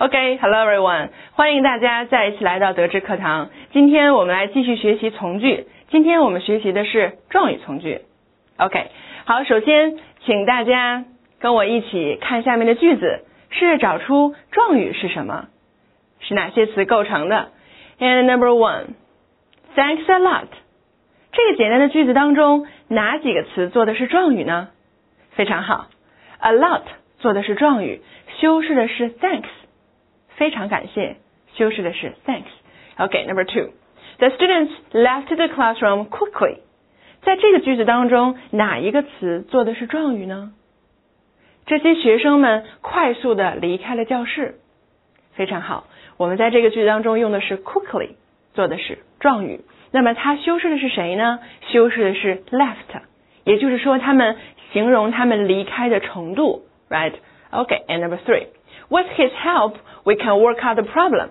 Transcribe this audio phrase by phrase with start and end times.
[0.00, 3.50] OK，Hello everyone，欢迎大家再一次来到德智课堂。
[3.72, 5.66] 今天我们来继续学习从句。
[5.88, 8.02] 今天我们学习的是状语从句。
[8.58, 8.92] OK，
[9.24, 11.04] 好，首先请大家
[11.40, 15.48] 跟我一起看下面的句子，试着找出状语是什么，
[16.20, 17.48] 是哪些词构成的。
[17.98, 20.46] And number one，Thanks a lot。
[21.32, 24.68] 这个简单的句子当中，哪几个词做的是状语呢？
[25.32, 25.88] 非常好
[26.38, 26.82] ，a lot
[27.18, 28.00] 做的是状语，
[28.40, 29.48] 修饰的是 Thanks。
[30.38, 31.16] 非常感谢，
[31.54, 32.46] 修饰的是 thanks。
[32.96, 36.58] OK，number two，the students left the classroom quickly。
[37.22, 40.52] 在这个句子当中，哪一个词做的是状语呢？
[41.66, 44.54] 这些学生们快速的离开了教室。
[45.34, 48.10] 非常好，我们在这个句子当中用的是 quickly，
[48.54, 49.60] 做的是状语。
[49.90, 51.40] 那么它修饰的是谁呢？
[51.72, 53.02] 修饰的是 left，
[53.44, 54.36] 也就是说，他们
[54.72, 58.46] 形容他们离开的程度，right？OK，and number three。
[58.89, 61.29] With his help, we can work out the problem.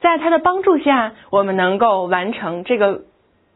[0.00, 3.02] 在他的帮助下，我们能够完成这个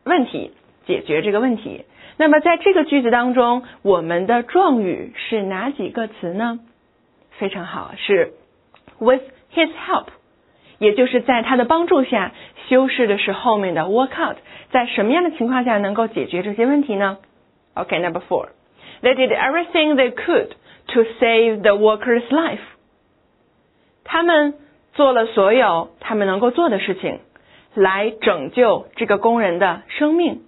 [0.05, 0.53] 问题，
[0.87, 1.85] 解决这个问题。
[2.17, 6.61] 那么在这个句子当中，我们的状语是哪几个词呢？
[7.39, 8.33] 非常好，是
[8.99, 9.21] with
[9.53, 10.07] his help，
[10.79, 12.33] 也就是在他的帮助下，
[12.69, 14.37] 修饰的是后面的 work out。
[14.71, 17.19] 在什么样的情况下能够解决这些问题呢？
[17.75, 18.49] OK，number four.
[19.03, 20.53] They did everything they could
[20.95, 22.61] to save the worker's life.
[24.05, 24.55] 他们
[24.95, 27.21] 做了所有他们能够做的事情，
[27.75, 30.43] 来拯救这个工人的生命。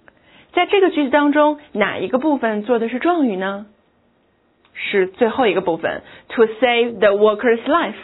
[0.53, 3.67] 在这个句子当中，哪一个部分做的是状语呢？
[4.73, 7.95] 是最后一个部分，to save the worker's life。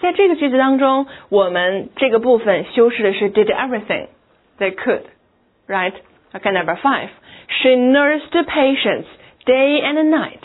[0.00, 4.06] 在这个句子当中，我们这个部分修饰的是 did everything
[4.58, 5.94] they could。Right?
[6.32, 7.08] Okay, number five.
[7.48, 9.06] She nursed patients
[9.44, 10.40] day and night.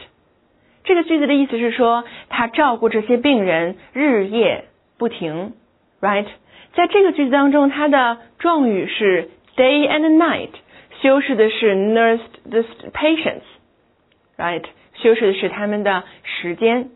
[0.84, 4.64] 这个句子的意思是说，他照顾这些病人日夜
[4.98, 5.52] 不停
[6.00, 6.26] ，right？
[6.74, 10.50] 在这个句子当中，它的状语是 day and night，
[11.02, 14.64] 修饰的是 nursed the patients，right？
[14.94, 16.90] 修饰的是他们的时间。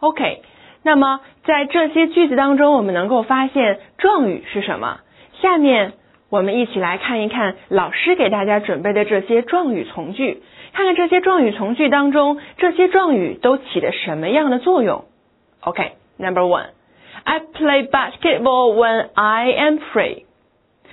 [0.00, 0.42] OK，
[0.82, 5.00] 那么在这些句子当中，我们能够发现状语是什么？
[5.40, 5.92] 下面
[6.30, 10.42] 我们一起来看一看老师给大家准备的这些状语从句。
[10.74, 15.04] 看看这些状语从句当中，这些状语都起的什么样的作用
[15.60, 20.24] ？OK，Number one，I play basketball when I am free。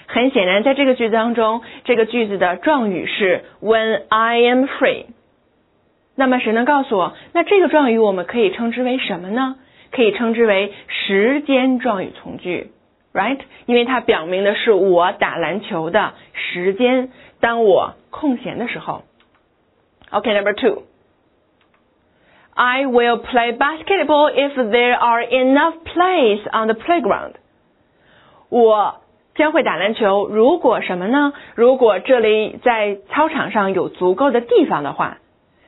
[0.08, 5.06] 很显然，在这个句子当中，这个句子的状语是 when I am free。
[6.16, 9.56] 那么谁能告诉我，那这个状语我们可以称之为什么呢？
[9.92, 12.72] 可以称之为时间状语从句
[13.14, 13.40] ，right？
[13.66, 17.10] 因为它表明的是我打篮球的时间，
[17.40, 19.04] 当我空闲的时候。
[20.14, 20.84] Okay, number two.
[22.54, 27.36] I will play basketball if there are enough plays on the playground.
[28.50, 28.96] 我
[29.36, 30.28] 将会打篮球。
[30.28, 31.32] 如果什么呢？
[31.56, 35.20] 如果这里在操场上有足够的地方的话，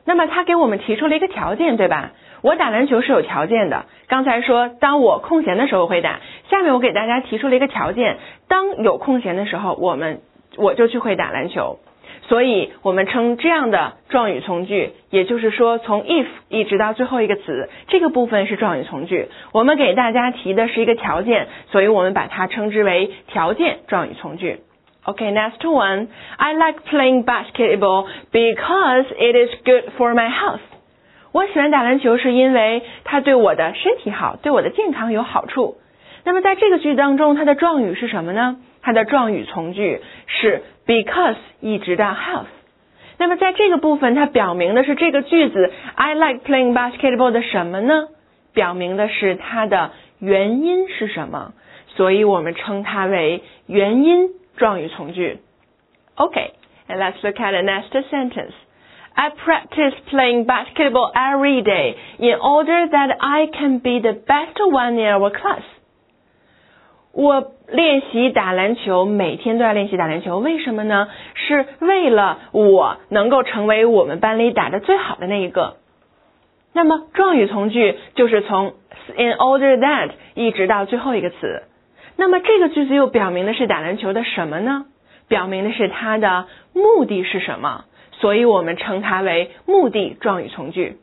[0.04, 2.10] 那么他给我们提出了一个条件，对吧？
[2.42, 3.86] 我打篮球是有条件的。
[4.08, 6.20] 刚才说，当我空闲的时候会打。
[6.50, 10.20] 下面我给大家提出了一个条件：当有空闲的时候，我们
[10.58, 11.78] 我就去会打篮球。
[12.28, 19.28] 所以我们称这样的状语从句，也就是说从 if 一直到最后一个词，这个部分是状语从句。
[19.52, 24.60] 我们给大家提的是一个条件，所以我们把它称之为条件状语从句。
[25.04, 26.06] OK，next one.
[26.38, 30.60] I like playing basketball because it is good for my health.
[31.32, 35.76] 我喜欢打篮球是因为它对我的身体好，对我的健康有好处。
[36.24, 38.56] 那么在这个句子当中，它的状语是什么呢？
[38.83, 42.47] 它的状语从句是 because 一直到 health。
[43.17, 48.07] 那么在这个部分，它表明的是这个句子 I like playing basketball 的什么呢？
[48.53, 51.53] 表明的是它的原因是什么？
[51.87, 55.39] 所以我们称它为原因状语从句。
[56.15, 58.53] Okay，and let's look at the next sentence.
[59.13, 64.93] I practice playing basketball every day in order that I can be the best one
[64.93, 65.63] in our class.
[67.14, 70.38] 我练习打篮球，每天都要练习打篮球。
[70.38, 71.08] 为什么呢？
[71.34, 75.76] 是为了我能够成为我们班里打的最好的那一个。
[76.72, 78.74] 那么状语从句就是从
[79.16, 81.62] in order that 一直到最后一个词。
[82.16, 84.86] 那么这个句子又表明的是打篮球的什么呢？
[85.28, 87.84] 表明的是它的目的是什么？
[88.12, 90.96] 所以我们称它为目的状语从句。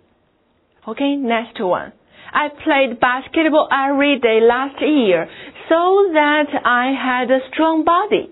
[0.83, 1.91] OK，next one。
[2.33, 5.27] I played basketball every day last year
[5.71, 8.31] so that I had a strong body.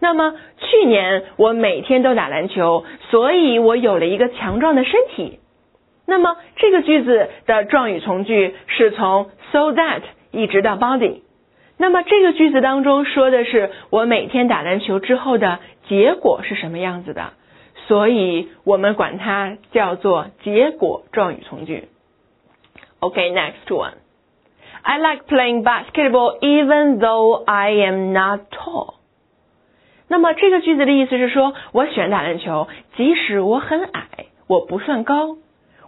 [0.00, 5.38] 那么去年我每天都打篮球，所以我有了一个强壮的身体。
[6.06, 11.20] 那么这个句子的状语从句是从 so that 一直到 body。
[11.76, 15.58] 那么这个句子当中说的是我每天打篮球之后的
[15.88, 17.34] 结果是什么样子的，
[17.86, 21.88] 所以我们管它叫做结果状语从句。
[23.00, 24.01] OK，next one。
[24.84, 28.94] I like playing basketball even though I am not tall。
[30.08, 35.36] 那么这个句子的意思是说，我喜欢打篮球，即使我很矮，我不算高，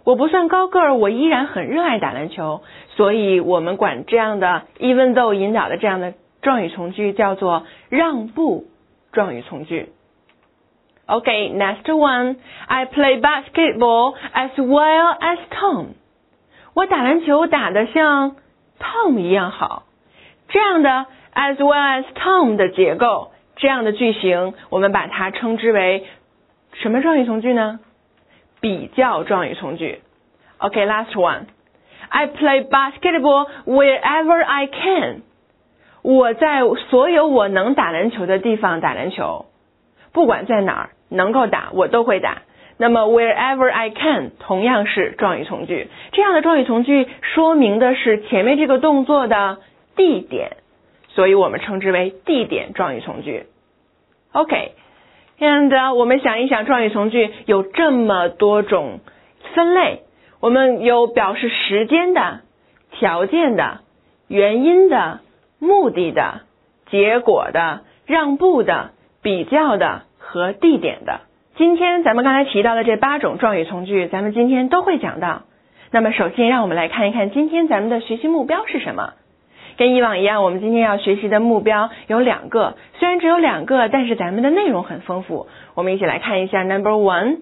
[0.03, 2.63] 我不算高个儿，我依然很热爱打篮球。
[2.95, 8.65] 所以我们管这样的 even though 引导的这样的状语从句叫做让步
[9.11, 9.89] 状语从句。
[11.05, 12.37] OK，next one。
[12.67, 15.87] I play basketball as well as Tom。
[16.73, 18.37] 我打篮球打得像
[18.79, 19.83] Tom 一样好。
[20.47, 26.05] 这样的 as well as Tom 的结构，这样的句型，我们把它称之为
[26.73, 27.79] 什么状语从句呢？
[28.61, 30.01] 比较状语从句。
[30.57, 31.45] OK，last one。
[32.07, 35.21] I play basketball wherever I can。
[36.01, 39.47] 我在所有我能打篮球的地方打篮球，
[40.13, 42.43] 不管在哪儿能够打，我都会打。
[42.77, 49.59] 那么 wherever I can 同样是状语从句，这样的状语从句说明的是前面这个动作的
[49.95, 50.57] 地点，
[51.07, 53.45] 所以我们称之为地点状语从句。
[54.33, 58.99] OK，and 我们想一想，状语从句有这么多种
[59.53, 60.01] 分类。
[60.41, 62.41] 我们有表示时间的、
[62.91, 63.79] 条件的、
[64.27, 65.21] 原因的、
[65.59, 66.41] 目的的、
[66.91, 68.91] 结果的、让步的、
[69.23, 71.21] 比较的和地点的。
[71.57, 75.43] 今天咱们刚才提到的这八种状语从句，咱们今天都会讲到。
[75.89, 79.13] 那么首先，让我们来看一看今天咱们的学习目标是什么。
[79.77, 85.47] 跟以往一样，我们今天要学习的目标有两个，虽然只有两个，但是咱们的内容很丰富。
[85.75, 87.37] 我们一起来看一下 Number One。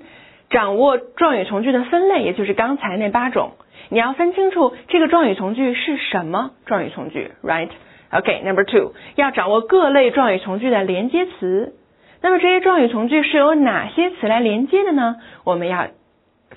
[0.51, 3.53] 掌握状语从句的分类，也就是刚才那八种，
[3.89, 11.73] 你要分清楚这个状语从句是什么状语从句，right？OK，Number two，要掌握各类状语从句的连接词。
[12.23, 15.17] 那么这些状语从句是由哪些词来连接的呢？
[15.43, 15.89] 我们要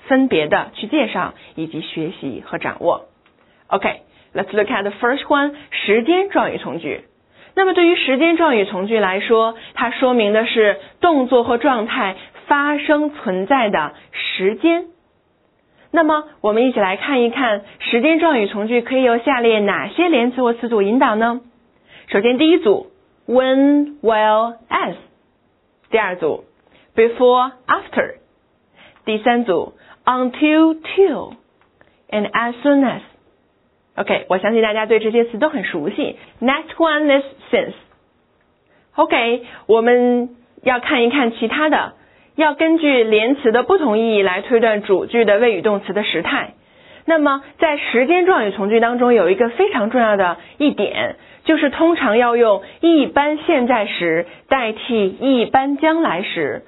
[0.07, 3.05] 分别的去介绍以及学习和掌握。
[3.67, 7.01] OK，Let's look at the first one，时间状语从句。
[7.53, 12.15] 那么对于时间状语从句来说，它说明的是动作或状态。
[12.47, 14.85] 发生存在的时间。
[15.91, 21.41] 那么，我们一起来看一看时间状语从句可以由下列哪些连词或词组引导呢？
[22.07, 22.89] 首先，第一组
[23.27, 24.93] when、while、as；
[25.89, 26.45] 第二组
[26.95, 28.15] before、after；
[29.05, 29.73] 第三组
[30.05, 31.33] until、till
[32.09, 33.01] and as soon as。
[33.95, 36.17] OK，我相信大家对这些词都很熟悉。
[36.39, 37.73] Next one is since。
[38.95, 41.93] OK，我们要看一看其他的。
[42.35, 46.53] 要根据连词的不同意义来推断主句的谓语动词的时态。
[47.05, 51.15] 那么，在时间状语从句当中，有一个非常重要的一点，
[51.47, 56.65] 就是通常要用一般现在时代替一般将来时。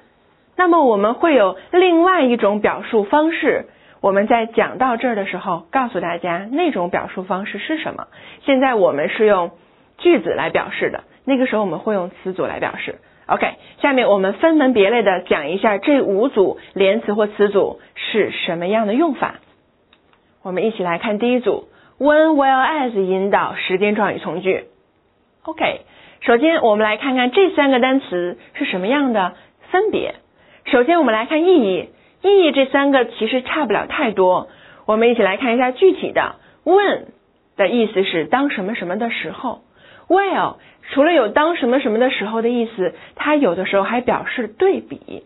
[0.56, 3.66] 那么，我们会有另外一种表述方式。
[4.00, 8.08] 我们在讲到这儿的时候，告诉大家那种表述方式是什么。
[8.46, 9.52] 现在我们是用
[9.98, 13.00] 句子来表示的，那个时候我们会用词组来表示。
[13.26, 19.36] OK，下面我们分门别类的讲一下这五组连词或词组是什么样的用法。
[20.42, 21.68] 我们一起来看第一组
[22.00, 24.66] ，when、while、as 引导时间状语从句。
[25.44, 25.82] OK，
[26.22, 29.36] 首先我们来看看这三个单词是什么样的
[29.70, 30.16] 分别。
[30.66, 31.90] 首先我们来看意义，
[32.22, 34.48] 意义这三个其实差不了太多。
[34.86, 37.06] 我们一起来看一下具体的，when
[37.58, 39.62] 的意思是当什么什么的时候
[40.08, 40.56] ，while。
[40.92, 45.24] 除了有当什么什么的时候的意思，它有的时候还表示对比。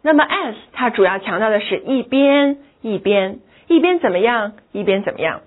[0.00, 5.40] 那么 as 它主要强调的是一边一边一边怎么样一边怎么样。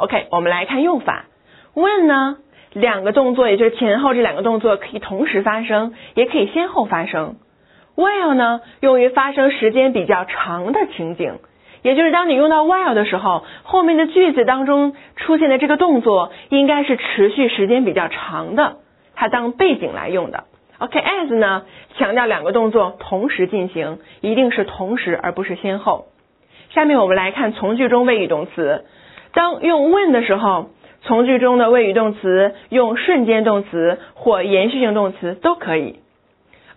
[0.00, 1.26] OK，我们来看用法。
[1.74, 2.38] when 呢，
[2.72, 7.36] 两个动作也就是前后这两个动作可以同时发生，也可以先后发生。
[7.96, 11.38] while 呢，用于发生时间比较长的情景。
[11.82, 18.76] 也就是当你用到 while 的时候，后面的句子当中出现的这个动作应该是持续时间比较长的，
[19.14, 20.44] 它当背景来用的。
[20.78, 21.64] OK，as 呢
[21.98, 26.06] 强调两个动作同时进行，一定是同时而不是先后。
[26.70, 28.86] 下面我们来看从句中谓语动词，
[29.32, 30.70] 当用 when 的时候，
[31.02, 36.00] 从句中的谓语动词用瞬间动词或延续性动词都可以。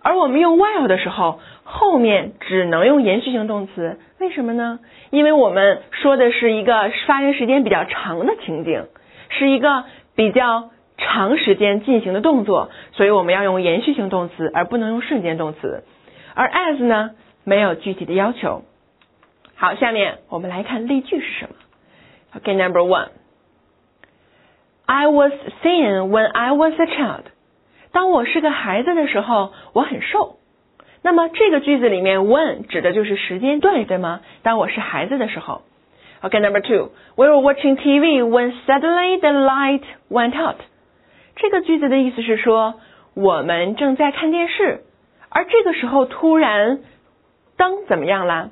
[0.02, 4.80] 而我们用 while 的时候，后面只能用延续性动词，为什么呢？
[5.08, 8.84] 因为我们说的是一个发生时间比较长的情景，
[9.30, 9.84] 是一个
[10.14, 10.68] 比较
[10.98, 15.84] 长时间进行的动作，所以我们要用延续性动词，而不能用瞬间动词。
[16.34, 17.12] 而 as 呢，
[17.44, 18.62] 没有具体的要求。
[19.54, 21.54] 好，下面我们来看例句是什么。
[22.36, 22.80] OK，Number
[24.86, 27.24] one，I was thin when I was a child.
[27.92, 30.38] 当我是个孩子的时候，我很瘦。
[31.02, 34.20] 那么这个句子里面，when 指的就是时间段，对吗？
[34.42, 35.62] 当我是孩子的时候。
[36.22, 36.90] Okay, number two.
[37.16, 40.56] We were watching TV when suddenly the light went out.
[41.36, 42.80] 这个句子的意思是说，
[43.14, 44.84] 我们正在看电视，
[45.28, 46.80] 而这个时候突然
[47.58, 48.48] 灯怎么样啦？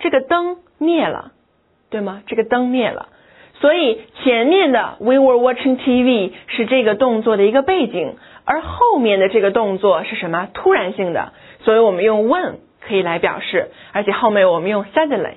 [0.00, 1.30] 这个灯灭了，
[1.90, 2.22] 对吗？
[2.26, 3.08] 这个灯灭了。
[3.60, 10.48] 所以前面的 we were watching TV 是这个动作的一个背景，而后面的这个动作是什么？
[10.52, 15.36] 突然性的，所以我们用 when 可以来表示，而且后面我们用 suddenly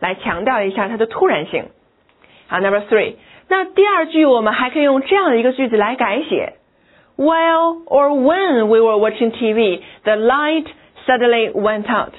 [0.00, 1.66] 来强调一下它的突然性。
[2.48, 3.16] 好，Number three，
[3.48, 6.54] 那第二句我们还可以用这样的一个句子来改写
[7.18, 10.66] ：While or when we were watching TV, the light
[11.06, 12.14] suddenly went out.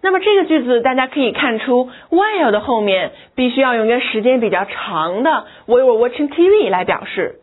[0.00, 7.40] 那么这个句子大家可以看出，while 的后面必须要用一个时间比较长的 we were watching TV 来表示，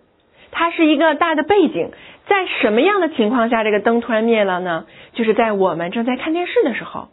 [0.52, 1.92] 它是一个大的背景。
[2.28, 4.86] 在什么样的情况下这个灯突然灭了呢？
[5.14, 7.10] 就是在我们正在看电视的时候，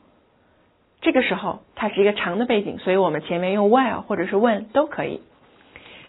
[1.02, 5.20] 这个时候它是一个长的背景，所以我们前面用 while 或者是 when 都可以。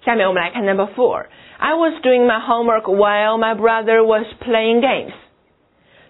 [0.05, 1.25] 下面我们来看 number four。
[1.57, 5.13] I was doing my homework while my brother was playing games。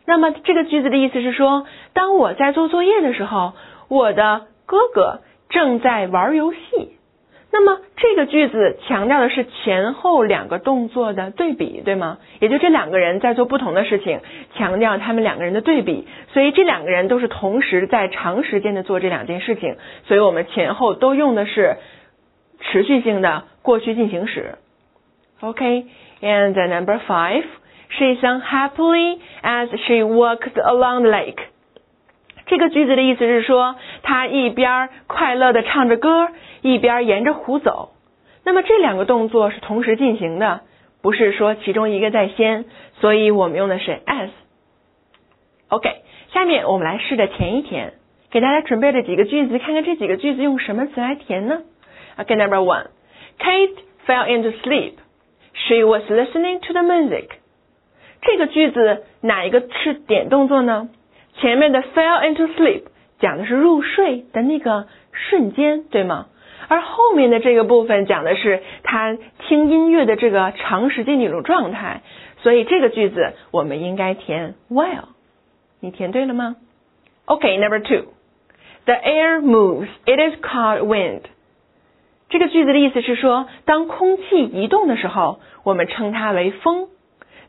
[0.06, 3.54] 那么这个句子的意思是说，当我在做作业的时候，
[3.88, 6.60] 我的哥哥正在玩游戏。
[7.56, 12.18] 那么这个句子强调的是前后两个动作的对比，对吗？
[12.40, 14.22] 也就这两个人在做不同的事情，
[14.56, 16.08] 强调他们两个人的对比。
[16.34, 21.78] 所以这两个人都是同时在长时间的做这两件事情，所以我们前后都用的是
[22.60, 24.56] 持续性的过去进行时。
[25.40, 27.44] OK，and number five。
[27.93, 31.39] She sang happily as she walked along the lake。
[32.47, 36.29] 这个句子的意思是说，她一边快乐的唱着歌，
[36.63, 37.93] 一边沿着湖走。
[38.45, 40.61] 那么这两个动作是同时进行的，
[41.03, 42.65] 不是说其中一个在先，
[43.01, 45.91] 所以我们用的是 as。OK，
[46.33, 47.95] 下面我们来试着填一填，
[48.31, 51.61] 给大家准备了几个句子，看看这几个句子用什么词来填呢？
[52.17, 54.95] OK，number one，Kate fell into sleep.
[55.53, 57.29] She was listening to the music.
[58.26, 60.90] 这个句子哪一个是点动作呢？
[61.36, 62.84] 前面的 fell into sleep
[63.20, 66.28] 讲的是入睡的那个瞬间，对吗？
[66.70, 72.02] 而后面的这个部分讲的是他听音乐的这个长时间的一种状态，
[72.38, 75.10] 所以这个句子我们应该填 while。
[75.82, 76.56] 你填对了吗
[77.26, 81.22] ？OK，number two，the air moves，it is called wind。
[82.30, 86.88] 这个句子的意思是说，当空气移动的时候，我们称它为风。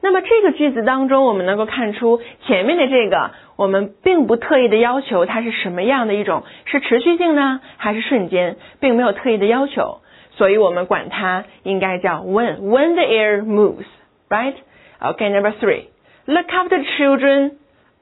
[0.05, 13.87] 那么这个句子当中，我们能够看出前面的这个，我们并不特意的要求它是什么样的一种，是持续性呢，还是瞬间，并没有特意的要求，所以我们管它应该叫 when when the air moves,
[14.29, 14.57] right?
[15.01, 15.85] Okay, number three,
[16.27, 17.53] look after children.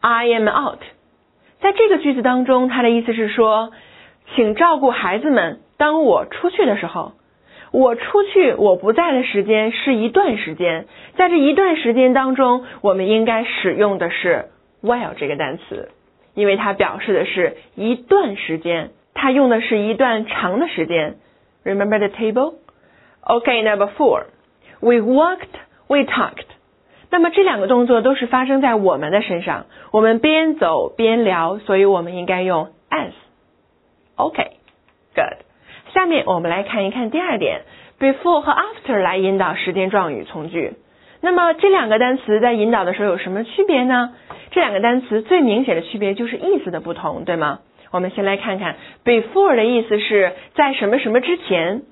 [0.01, 0.81] I am out.
[1.61, 3.71] 在这个句子当中，它的意思是说，
[4.35, 7.13] 请照顾孩子们，当我出去的时候。
[7.73, 10.87] 我出去我不在的时间是一段时间，
[11.17, 14.51] 在这一段时间当中，我们应该使用的是
[14.83, 15.91] while 这个单词，
[16.35, 21.17] 因为它表示的是一段时间，它用的是一段长的时间。
[21.65, 22.55] Remember the table?
[23.25, 24.25] Okay, number four.
[24.81, 25.55] We walked,
[25.87, 26.45] we talked.
[27.09, 33.13] 那么这两个动作都是发生在我们的身上，我们边走边聊，所以我们应该用 as.
[34.17, 34.53] Okay,
[35.15, 35.52] good.
[35.95, 37.63] 下面我们来看一看第二点
[38.01, 40.73] ，before 和 after 来引导时间状语从句。
[41.21, 44.15] 那么这两个单词在引导的时候有什么区别呢？
[44.51, 47.61] 这两个单词最明显的区别就是意思的不同，对吗？
[47.91, 51.83] 我们先来看看 before 的意思是在什么什么之前。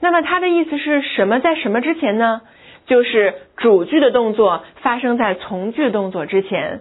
[0.00, 2.40] 那么它的意思是什么在什么之前呢？
[2.86, 6.80] 就是主句的动作发生在从句动作之前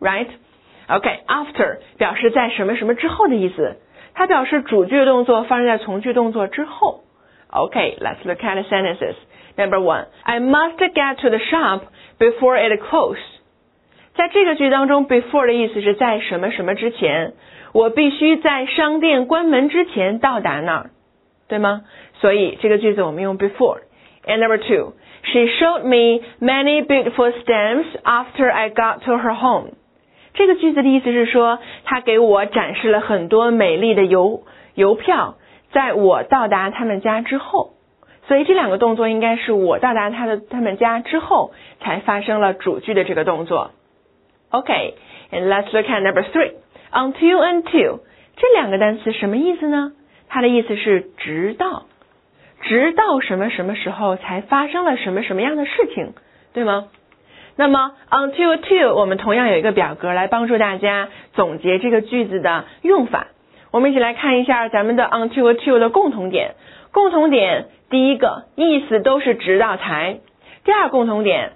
[0.00, 3.76] ，right？OK，after 表示在什么什么之后的意思。
[4.13, 7.01] 它表示主句动作发生在从句动作之后。
[7.47, 9.15] OK，let's look at the sentences.
[9.57, 11.81] Number one, I must get to the shop
[12.19, 13.17] before it closes.
[14.15, 17.33] 在这个句当中，before 的意思是在什么什么之前，
[17.73, 20.89] 我必须在商店关门之前到达那儿，
[21.47, 21.83] 对吗？
[22.21, 23.79] 所以这个句子我们用 before.
[24.25, 29.71] And number two, she showed me many beautiful stamps after I got to her home.
[30.34, 34.42] 这个句子的意思是说，他给我展示了很多美丽的邮
[34.74, 35.36] 邮票，
[35.72, 37.74] 在我到达他们家之后，
[38.26, 43.70] 所以这两个动作应该是我到达他的他们家之后才发生了主句的这个动作。
[44.50, 46.52] OK，and let's look at number three.
[46.92, 48.00] Until until
[48.36, 49.92] 这两个单词什么意思呢？
[50.28, 51.86] 它的意思是直到，
[52.60, 56.14] 直到什么什么时候才发生了什么什么样的事情，
[56.52, 56.88] 对吗？
[57.56, 63.28] 那么 until to 我们同样有一个表格来帮助大家总结这个句子的用法。
[63.70, 66.54] 我们一起来看一下咱们的 until till 的共同点。
[66.92, 70.18] 共同点第一个意思都是直到才。
[70.64, 71.52] 第二共同点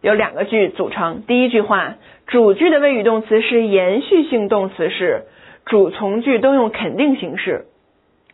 [0.00, 1.22] 有两个句组成。
[1.26, 1.94] 第一句话
[2.26, 5.24] 主句的谓语动词是延续性动词是，
[5.64, 7.66] 主从句都用肯定形式。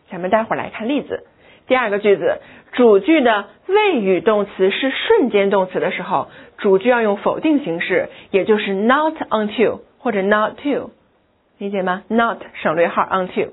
[0.09, 1.25] 咱们待会儿来看例子。
[1.67, 2.39] 第二个句子
[2.73, 6.27] 主句的谓语动词是瞬间动词的时候。
[6.59, 10.91] 主句要用否定形式，也就是 not until 或者 not to，
[11.57, 13.49] 理解吗？not 省略号 until。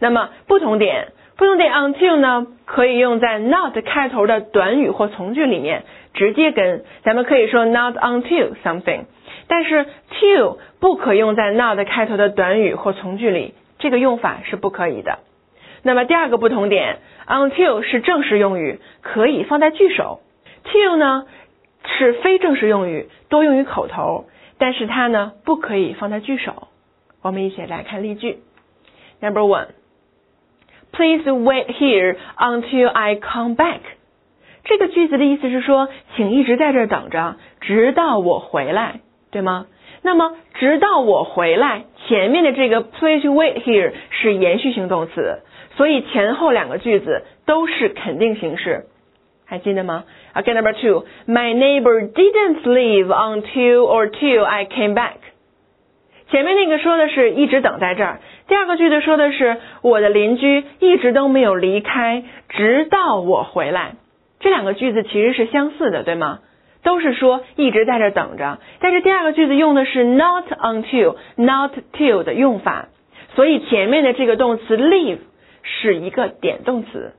[0.00, 5.84] 那么不同点，不同点 until 呢，可以用在 not 开头的短语或从句里面，
[6.14, 6.84] 直接跟。
[7.02, 9.04] 咱们可以说 not until something，
[9.48, 15.18] 但是 till 不可用在 not 开头的短语或从句里，这个用法是不可以的。
[15.82, 20.20] 那么第二个不同点，until 是正式用语，可以放在句首
[20.64, 21.26] ；till 呢？
[21.86, 24.26] 是非正式用语，多用于口头，
[24.58, 26.68] 但是它呢不可以放在句首。
[27.22, 28.38] 我们一起来看例句。
[29.20, 29.68] Number one,
[30.92, 33.80] please wait here until I come back。
[34.64, 39.00] 这个句子的意思是说，请一直在这等着，直到我回来，
[39.30, 39.66] 对吗？
[40.02, 45.40] 那么，直到我回来，前面的这个 please wait here 是延续性动词，
[45.76, 48.86] 所以前后两个句子都是肯定形式。
[49.46, 51.04] 还记得吗？Okay, number two.
[51.26, 55.16] My neighbor didn't leave until or till I came back.
[56.30, 63.94] 前面那个说的是一直等在这儿，第二个句子说的是我的邻居一直都没有离开，直到我回来。
[64.40, 66.40] 这两个句子其实是相似的，对吗？
[66.82, 72.88] 都是说一直在这等着，但是第二个句子用的是 not until, not till 的用法，
[73.36, 75.18] 所以前面的这个动词 leave
[75.62, 77.14] 是一个点动词。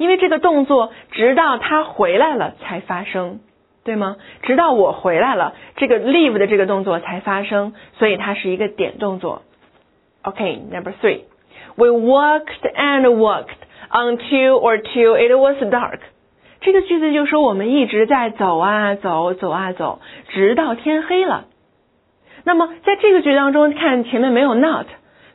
[0.00, 3.40] 因为这个动作直到他回来了才发生，
[3.84, 4.16] 对吗？
[4.42, 9.42] 直到我回来了，这个 leave 的这个动作才发生，所以它是一个点动作。
[10.22, 13.60] OK，Number three，we walked and walked
[13.90, 15.98] until or till it was dark。
[16.62, 21.44] 这个句子就说我们一直在走啊走，走啊走，直到天黑了。
[22.44, 24.86] 那么在这个句当中，看前面没有 not，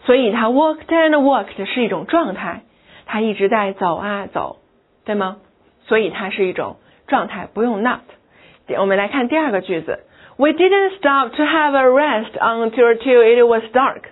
[0.05, 2.63] 所以它 walked and walked 是一种状态。
[3.06, 4.58] 他一直在走啊走，
[5.04, 5.38] 对吗？
[5.86, 6.76] 所以它是一种
[7.08, 8.00] 状态，不用 not。
[8.78, 10.00] 我们来看第二个句子：
[10.36, 14.02] We didn't stop to have a rest until till it was dark。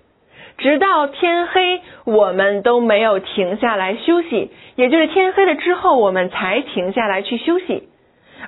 [0.57, 7.89] 直到天黑，我们都没有停下来休息，也就是天黑了之后，我们才停下来去休息。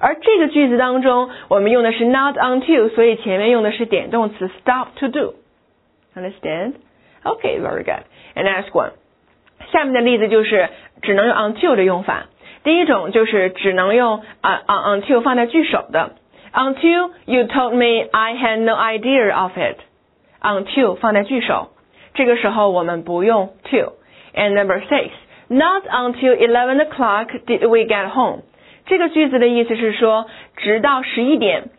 [0.00, 6.72] 而这个句子当中，我们用的是 not until，所以前面用的是点动词 stop to do。Understand?
[7.22, 8.02] Okay, very good.
[8.34, 8.90] And ask one.
[9.71, 10.69] 下面的例子就是
[11.01, 12.25] 只能用 until 的用法。
[12.63, 16.15] 第一种就是只能用啊 until 放在句首的
[16.53, 19.77] ，until you told me I had no idea of it。
[20.41, 21.69] until 放在句首，
[22.13, 23.93] 这个时候我们不用 till。
[24.33, 25.11] And number six,
[25.47, 28.43] not until eleven o'clock did we get home。
[28.85, 31.69] 这个句子的意思是说，直到十一点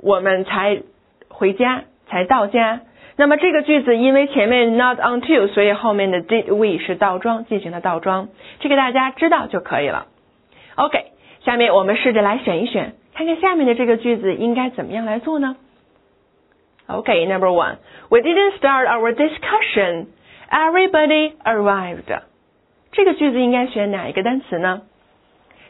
[0.00, 0.82] 我们才
[1.28, 2.80] 回家，才到家。
[3.22, 10.08] 那么这个句子因为前面 not until，所以后面的 did we 是倒装进行的倒装，这个大家知道就可以了。
[10.74, 11.12] OK，
[11.44, 15.54] 下面我们试着来选一选，看看下面的这个句子应该怎么样来做呢
[16.88, 20.06] ？OK，Number one，we didn't start our discussion.
[20.50, 22.22] Everybody arrived.
[22.90, 24.82] 这个句子应该选哪一个单词呢？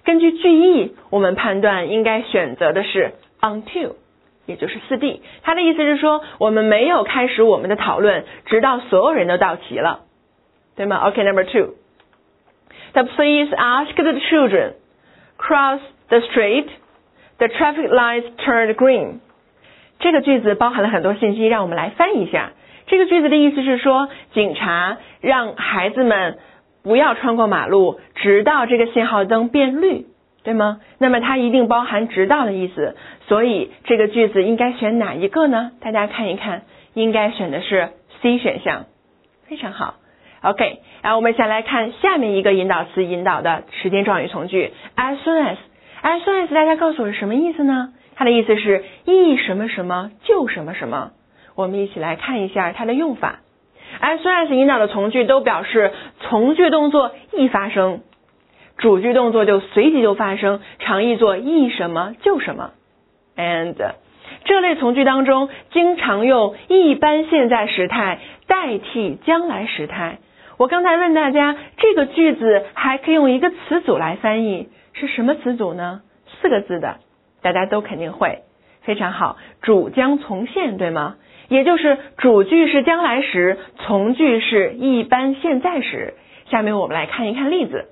[0.05, 3.13] 根据句意，我们判断应该选择的是
[3.43, 3.97] until。
[4.47, 10.01] 也就是四 D，他的意思是说，我们没有开始我们的讨论，直到所有人都到齐了，
[10.75, 14.73] 对吗？OK，Number two，the police asked the children
[15.39, 16.67] cross the street.
[17.39, 19.21] The traffic lights turned green.
[19.99, 22.53] 这个句子包含了很多信息，让我们来翻译一下。
[22.87, 26.39] 这个句子的意思是说，警察让孩子们
[26.83, 30.07] 不要穿过马路，直到这个信号灯变绿。
[30.45, 30.81] 对吗？
[30.99, 32.97] 那么它一定包含直到的意思，
[33.33, 35.71] 所以这个句子应该选哪一个呢？
[35.81, 37.89] 大家看一看，应该选的是
[38.21, 38.85] C 选项，
[39.49, 39.95] 非常好。
[40.43, 47.95] OK，然后我们先来看下面一个引导词引导的时间状语从句，as soon as，as soon as，大家告诉我是什么意思呢？
[48.17, 51.13] 它的意思是一什么什么就什么什么。
[51.55, 53.39] 我们一起来看一下它的用法
[54.03, 55.91] ，as soon as 引导的从句都表示
[56.21, 58.03] 从句动作一发生。
[58.77, 62.73] 主句动作就随即就发生，常译作一什么就什么。
[63.37, 63.75] And
[64.45, 70.19] 这类从句当中，经常用一般现在时态代替将来时态，
[70.59, 76.03] 我刚才问大家，这个句子还可以用一个词组来翻译，是什么词组呢？
[76.41, 76.97] 四个字的，
[77.41, 78.41] 大家都肯定会，
[78.83, 81.17] 非常好，主将从现，对吗？
[81.49, 86.15] 也就是主句是将来时，从句是一般现在时。
[86.51, 87.87] 下面我们来看一看例子。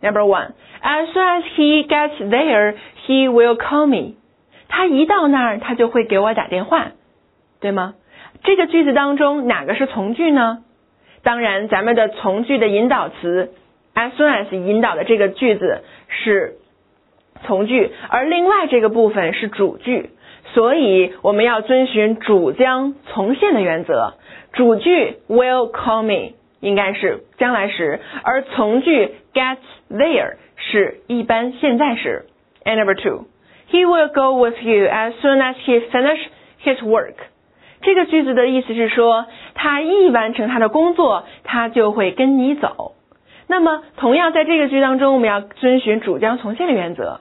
[0.00, 2.74] Number one, as soon as he gets there,
[3.06, 4.17] he will call me.
[4.68, 6.92] 他一到那儿，他就会给我打电话，
[7.60, 7.94] 对吗？
[8.44, 10.62] 这个句子当中哪个是从句呢？
[11.22, 13.52] 当然，咱们的从句的引导词
[13.94, 16.54] as soon as 引导的这个句子是
[17.44, 20.10] 从句，而另外这个部分是主句，
[20.54, 24.14] 所以我们要遵循主将从现的原则。
[24.52, 29.58] 主句 will call me 应该是将来时，而从句 gets
[29.90, 32.26] there 是一般现在时。
[32.64, 33.26] And number two,
[33.69, 36.19] he will go with you as soon as he finish
[36.63, 37.15] his work。
[37.81, 42.93] 这个句子的意思是说，他一完成他的工作，他就会跟你走。
[43.47, 47.19] 那么，同样在这个句当中，我们要遵循主将从现的原则。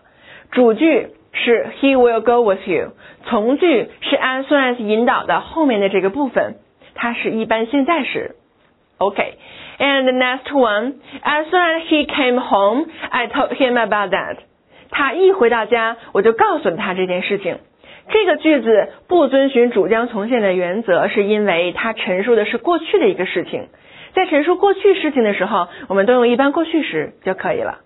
[0.53, 2.93] 主句是 he will go with you，
[3.25, 6.55] 从句是 as soon as 引导的后面的这个部分，
[6.95, 8.37] 它是一般现在时。
[8.99, 14.37] OK，and the next one，as soon as he came home，I told him about that。
[14.90, 17.58] 他一回到家，我就告诉了他这件事情。
[18.10, 23.68] 这个句子不遵循主将从现的原则，是因为它陈述的是过去的一个事情。
[24.14, 27.80] 在陈述过去事情的时候，我们都用一般过去时就可以了。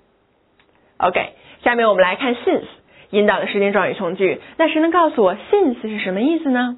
[1.00, 1.34] OK，
[1.64, 2.66] 下面我们来看 since
[3.10, 4.40] 引导的时间状语从句。
[4.58, 6.78] 那谁能告诉我 since 是什么意思呢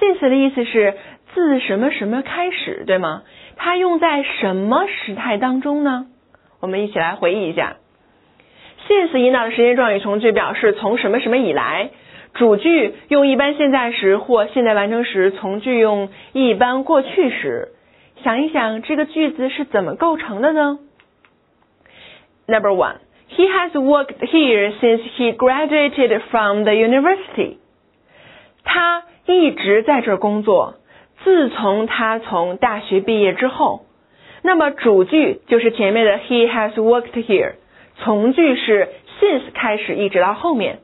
[0.00, 0.94] ？since 的意思是
[1.34, 3.22] 自什么什么开始，对吗？
[3.56, 6.06] 它用在什么时态当中呢？
[6.60, 7.76] 我们一起来回忆一下
[8.88, 11.90] ，since 引导的时间状语从句表示从什么什么以来。
[12.34, 17.68] 主句用一般现在时或现在完成时，从句用一般过去时。
[18.24, 20.78] 想一想，这个句子是怎么构成的呢
[22.46, 22.96] ？Number one,
[23.30, 27.58] he has worked here since he graduated from the university.
[28.64, 30.74] 他一直在这工作，
[31.22, 33.84] 自从他从大学毕业之后。
[34.42, 37.52] 那么主句就是前面的 he has worked here，
[37.96, 38.88] 从句是
[39.20, 40.78] since 开始一直到后面。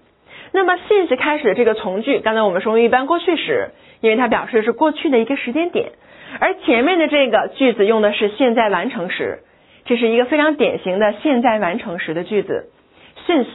[0.53, 3.71] 那么 since 开始的这个从句，刚才我们说用一般过去时，
[4.01, 5.93] 因为它表示的是过去的一个时间点，
[6.41, 9.41] 而前面的这个句子用的是现在完成时，
[9.85, 12.71] 这是一个非常典型的现在完成时的句子。
[13.27, 13.47] since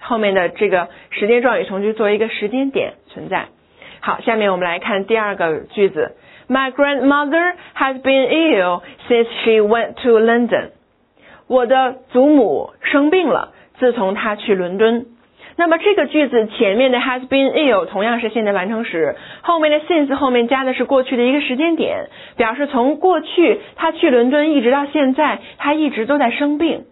[0.00, 3.48] 后面的这个时间状语从句作为一个时间点存在。
[4.00, 6.16] 好，下面我们来看第二个句子
[6.48, 10.70] ：My grandmother has been ill since she went to London。
[11.46, 15.06] 我的祖母生病了，自从她去伦敦。
[15.54, 26.86] 那么这个句子前面的 has been ill 同样是现在完成时，后面的 since 后面加的是过去的一个时间点，表示从过去他去伦敦一直到现在，他一直都在生病，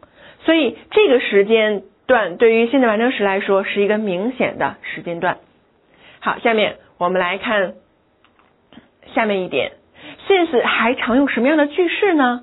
[0.44, 5.38] 所以这个时间段对于现在完成时来说是一个明显的时间段。
[6.20, 7.72] 好，下面我们来看
[9.14, 9.72] 下面一点
[10.28, 12.42] ，since 还常用什么样的句式呢？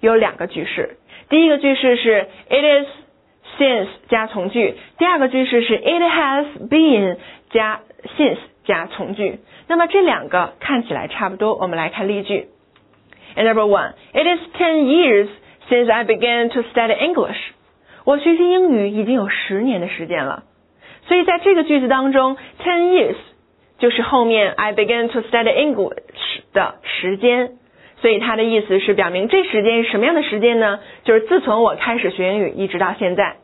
[0.00, 0.96] 有两个句式，
[1.31, 7.17] 第一个句式是 it is。since 加从句，第二个句式是 it has been
[7.49, 7.79] 加
[8.15, 9.39] since 加从句。
[9.67, 12.49] 那么这两个看起来差不多，我们来看例句。
[13.35, 15.29] And number one, it is ten years
[15.69, 17.37] since I began to study English。
[18.05, 20.43] 我学习英语已经有十年的时间了。
[21.07, 23.15] 所以在这个句子当中，ten years
[23.79, 27.53] 就是后面 I began to study English 的时间。
[28.02, 30.80] 所以它的意思是表明这时间是什么样的时间呢？
[31.04, 33.36] 就是自从我开始学英语一直到现在。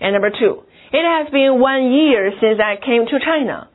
[0.00, 3.68] And number two, it has been one year since I came to China.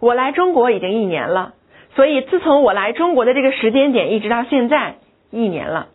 [0.00, 1.54] 我来中国已经一年了，
[1.94, 4.96] 所以自从我来中国的这个时间点一直到现在
[5.30, 5.86] 一年了。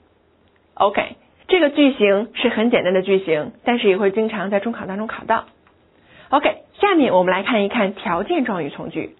[0.75, 1.17] OK，
[1.49, 5.45] 这个句型是很简单的句型，但是也会经常在中考当中考到。
[6.29, 6.49] OK，
[6.79, 9.15] 下面我们来看一看条件状语从句。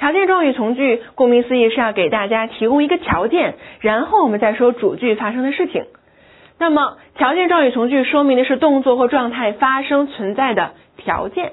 [0.00, 5.84] 条件状语从句，顾名思义是要给大家提供一个条件，然后我们再说主句发生的事情。
[6.58, 11.52] 那么，条件状语从句说明的是动作或状态发生存在的条件。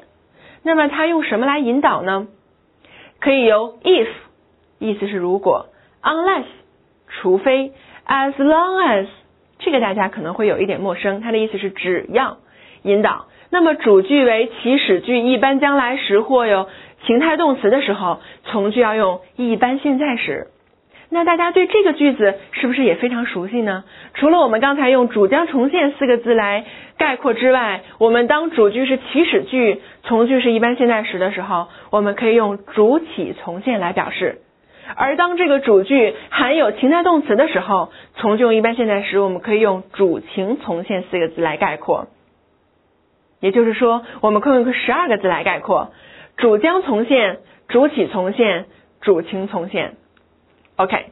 [0.63, 2.27] 那么，它用什么来引导呢？
[3.19, 4.07] 可以由 if，
[4.79, 5.65] 意思是如果
[6.01, 6.45] ；unless，
[7.10, 7.73] 除非
[8.07, 9.07] ；as long as，
[9.60, 12.38] 这个大家可能会有一点陌生，它的意思是只要
[12.83, 13.25] 引导。
[13.49, 16.67] 那么，主句为祈使句，一般将来时或有
[17.08, 20.48] 情态动词的时候，从句要用一般现在时。
[21.10, 23.86] 那大家对这个句子是不是也非常熟悉呢？
[24.15, 26.65] 除了我们刚才用主将重现四个字来
[26.98, 34.41] 概括之外，我们当主句是祈使句，从句是一般现在时的时候，我们可以用主起从现来表示。
[34.98, 42.08] 而当这个主句含有情态动词的时候，从句用一般现在时，我们可以用主情从现四个字来概括。
[43.39, 45.91] 也就是说，我们可以用十二个字来概括：
[46.38, 48.65] 主将从现、主体从现、
[49.02, 49.95] 主情从现。
[50.76, 51.08] OK，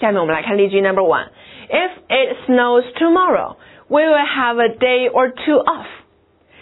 [0.00, 1.28] 下面我们来看例句 Number One。
[1.68, 3.56] If it snows tomorrow,
[3.88, 5.86] we will have a day or two off。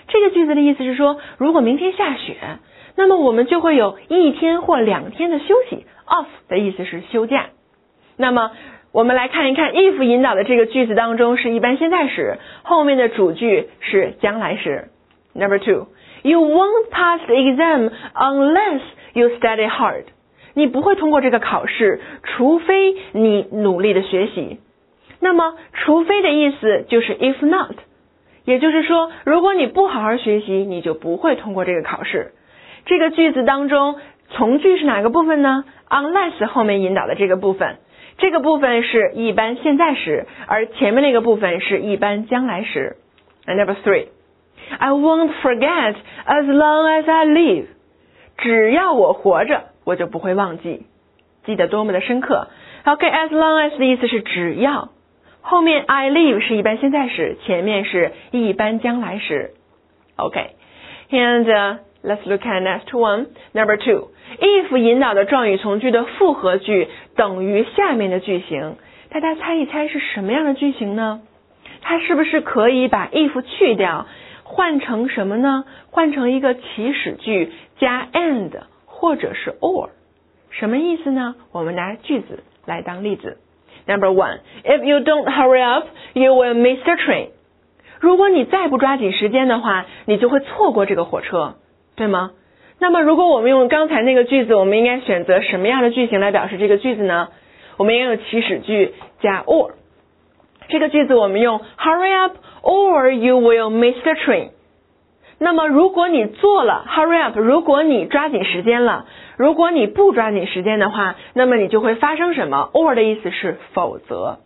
[0.08, 2.36] 这个句子的意思是说，如果明天下雪，
[2.96, 5.86] 那么我们就会有一天或两天的休息。
[6.06, 7.50] Off 的意思是休假。
[8.16, 8.50] 那么
[8.90, 14.88] 我们来看一看 if 引导的这个句子当中是一般现在时，后面的主句是将来时。
[15.34, 15.88] Number two,
[16.22, 18.80] you won't pass the exam unless
[19.12, 20.04] you study hard。
[20.54, 24.58] 你不会通过这个考试，除非你努力的学习。
[25.20, 27.74] 那么，除非的意思就是 if not，
[28.44, 32.32] 也就是说，如果你不好好学习，你就不会通过这个考试。
[32.86, 33.96] 这个句子当中，
[34.30, 37.76] 从句是哪个部分呢？unless 后面引导的这个部分。
[38.16, 42.96] 这个部分是一般现在时，而前面那个部分是一般将来时。
[43.46, 44.06] Number three,
[44.78, 45.94] I won't forget
[46.26, 47.66] as long as I live。
[48.36, 50.86] 只要我活着，我就不会忘记。
[51.44, 52.48] 记得多么的深刻。
[52.84, 54.90] OK，as long as 的意思是只要，
[55.40, 59.52] 后面 I live 是一般现在时，前面是一般将来时。
[60.16, 63.28] OK，and let's look at next one.
[63.52, 64.08] Number two.
[64.40, 68.76] if 引导的状语从句的复合句等于下面的句型，
[69.10, 71.22] 大家猜一猜是什么样的句型呢？
[71.80, 74.06] 它是不是可以把 if 去掉，
[74.50, 75.64] 换成什么呢？
[75.90, 78.50] 换成一个祈使句加 and
[78.86, 79.90] 或者是 or，
[80.50, 81.34] 什么意思呢？
[81.52, 83.36] 我们拿句子来当例子。
[83.86, 87.28] Number one, if you don't hurry up, you will miss the train。
[88.00, 91.56] 如果你再不抓紧时间的话，你就会错过这个火车，
[91.94, 92.32] 对吗？
[92.80, 97.28] 那么，如果我们用刚才那个句子，我们应该选择什么样的句型来表示这个句子呢？
[97.76, 99.72] 我们应该用祈使句加 or。
[100.68, 104.50] 这个句子我们用 hurry up or you will miss the train。
[105.38, 114.38] 那么，如果你做了 hurry up，如果你抓紧时间了，如果你不抓紧时间的话，那么你就会发生什么？or 的意思是否则。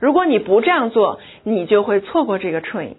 [0.00, 2.94] 如果你不这样做，你就会错过这个 train。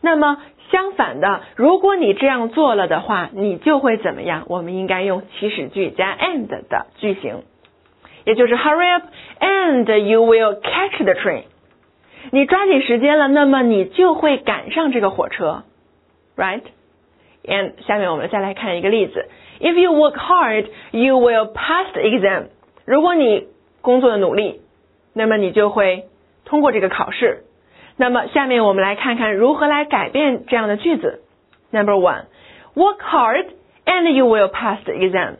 [0.00, 0.38] 那么。
[0.70, 4.44] 相反的，如果你这样做了的话，你就会怎么样？
[4.48, 7.42] 我们应该用祈使句加 and 的句型，
[8.26, 9.04] 也就是 hurry up
[9.40, 11.44] and you will catch the train。
[12.30, 15.64] 你抓紧时间了，那么你就会赶上这个火车
[16.36, 19.28] ，right？And 下面我们再来看一个例子
[19.60, 22.48] ：If you work hard, you will pass the exam。
[22.84, 23.48] 如果你
[23.80, 24.60] 工作的努力，
[25.14, 26.04] 那么你就会
[26.44, 27.44] 通过这个考试。
[27.96, 31.22] 那么，下面我们来看看如何来改变这样的句子。
[31.70, 32.26] Number one,
[32.74, 33.46] work hard
[33.84, 35.36] and you will pass the exam。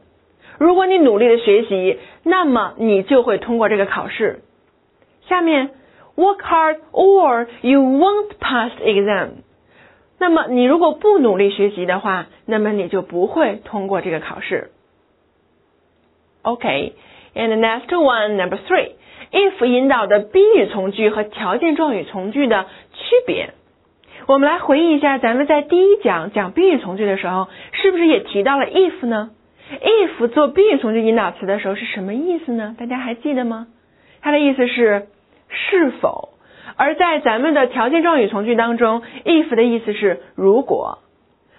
[0.59, 4.41] 如果你努力的学习，那么你就会通过这个考试。
[5.29, 5.71] 下面
[6.18, 9.44] ，work hard or you won't pass exam.。
[10.18, 14.72] 那么你如果不努力学习的话，那么你就不会通过这个考试。
[16.42, 18.92] OK，and next one, number three。
[19.31, 23.50] if 引导的宾语从句和条件状语从句的区别，
[24.26, 29.31] 我们来回忆一下，咱们在第一讲讲宾语从句的时候，是不是也提到了 if 呢
[29.70, 32.74] ？if 做宾语从句引导词的时候是什么意思呢？
[32.78, 33.66] 大家还记得吗？
[34.22, 35.09] 它的意思是
[35.48, 36.30] 是否。
[36.76, 40.98] 而在咱们的条件状语从句当中，if 的意思是如果。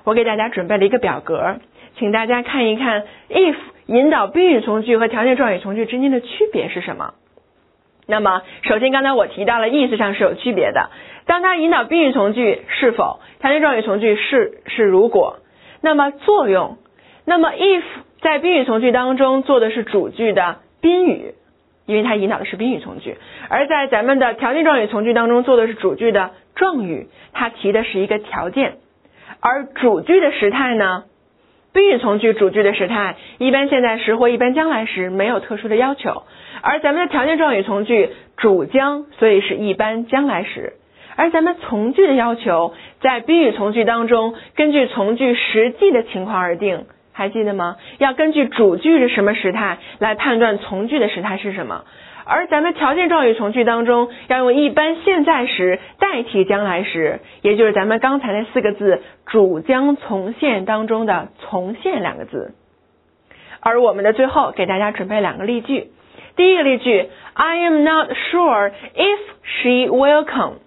[0.05, 1.57] 我给大家准备了一个表格，
[1.97, 7.13] 请大家看一看 if 引导宾语从句和条件状语从句之间的区别是什么。
[8.07, 10.89] 那么，首先刚才我提到了意思上是有区别的。
[11.25, 15.39] 当它引导宾语从句是否，条件状语从句是是如果，
[15.81, 16.77] 那么作用，
[17.25, 17.83] 那么 if
[18.21, 21.35] 在宾语从句当中做的是主句的宾语，
[21.89, 23.15] 因为它引导的是宾语从句；
[23.49, 28.75] 而在咱们的条件状语从句当中做的是主句的状语，它提的是一个条件。
[29.39, 31.05] 而主句的时态呢，
[31.73, 36.21] 宾语从句主句的时态，一般现在时或一般将来时没有特殊的要求。
[36.61, 40.73] 而咱们的条件状语从句主将，所以是一般将来时。
[41.15, 46.85] 而咱们从句的要求，在宾语从句当中，根据从句实际的情况而定，
[47.19, 47.75] 还记得吗？
[47.97, 51.83] 要根据主句是什么时态来判断从句的时态是什么。
[52.23, 62.53] 而咱们条件状语从句当中，要用一般现在时代替将来时，也就是咱们刚才那四个字主将从现当中的从现两个字。
[63.59, 65.91] 而我们的最后给大家准备两个例句。
[66.37, 70.59] 第一个例句，I am not sure if she will come。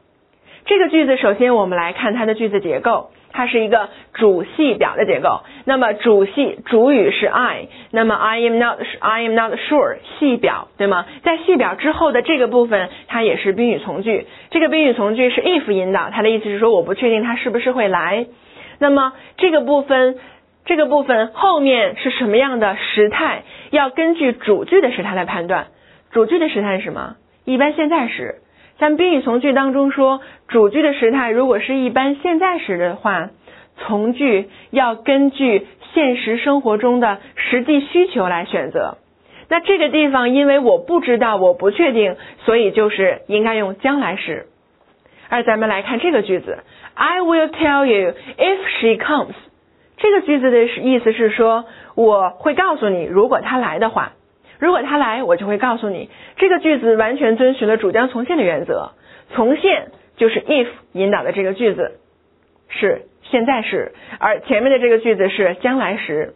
[0.67, 5.40] 这个句子首先我们来看它的句子结构，它是一个主系表的结构。
[5.64, 11.07] 那么主系主语是 I，那么 I am not I am not sure 系表对吗？
[11.23, 14.27] 在系表之后的这个部分，它也是宾语从句。
[14.51, 18.27] 这个宾语从句是 if 引导，它的意思是说我不确定他是不是会来。
[18.79, 20.18] 那么这个部分
[20.64, 23.42] 这个部分后面是什么样的时态？
[23.71, 25.68] 要根据主句的时态来判断。
[26.11, 27.16] 主句的时态是什么？
[27.45, 28.37] 一般现在时。
[28.83, 33.31] 但宾语从句当中说，主句的时态如果是一般现在时的话，
[33.77, 38.99] 从句要根据现实生活中的实际需求来选择。
[39.49, 44.47] 那这个地方因为我不知道，我不确定，所以就是应该用将来时。
[45.29, 46.59] 而咱们来看这个句子
[46.95, 49.35] ，I will tell you if she comes。
[49.97, 54.14] 这个句子的意思是说，我会告诉你，如果她来的话。
[54.62, 58.92] 如果他来，我就会告诉你，这个句子完全遵循了主将从现的原则。
[59.35, 61.98] 从现就是 if 引导的这个句子
[62.68, 66.35] 是现在时，而前面的这个句子是将来时。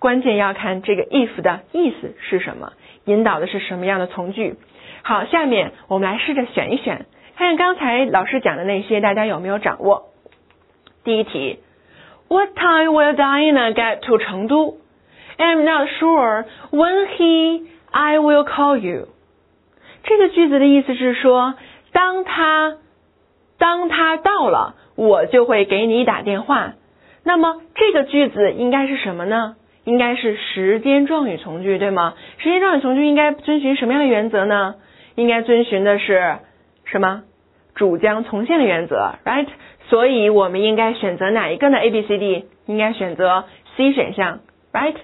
[0.00, 2.72] 关键要看这个 if 的意思是什么，
[3.04, 4.56] 引导的是什么样的从句。
[5.04, 10.06] 好，下面我们来试着选一选，看看刚才老师讲的那些大家有没有掌握。
[11.04, 11.60] 第一题
[12.26, 14.78] ，What time will Diana get to 成都
[15.42, 19.08] ？I'm not sure when he I will call you。
[20.04, 21.54] 这个句子的意思是说，
[21.92, 22.76] 当他
[23.58, 26.74] 当他到了，我就会给你打电话。
[27.24, 29.56] 那么这个句子应该是什么呢？
[29.84, 32.14] 应该是时间状语从句，对吗？
[32.38, 34.76] 时间状语从句应该遵循什么样的原则呢？
[35.16, 36.38] 应该遵循的是
[36.84, 37.22] 什么？
[37.74, 39.46] 主将从现的原则，right？
[39.88, 43.44] 所以我们应该选择哪一个呢？A、B、C、D 应该选择
[43.76, 44.40] C 选项
[44.72, 44.94] ，right？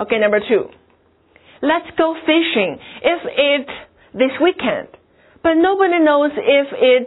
[0.00, 0.70] Okay, number two.
[1.60, 3.68] Let's go fishing if it
[4.14, 4.88] this weekend.
[5.42, 7.06] But nobody knows if it.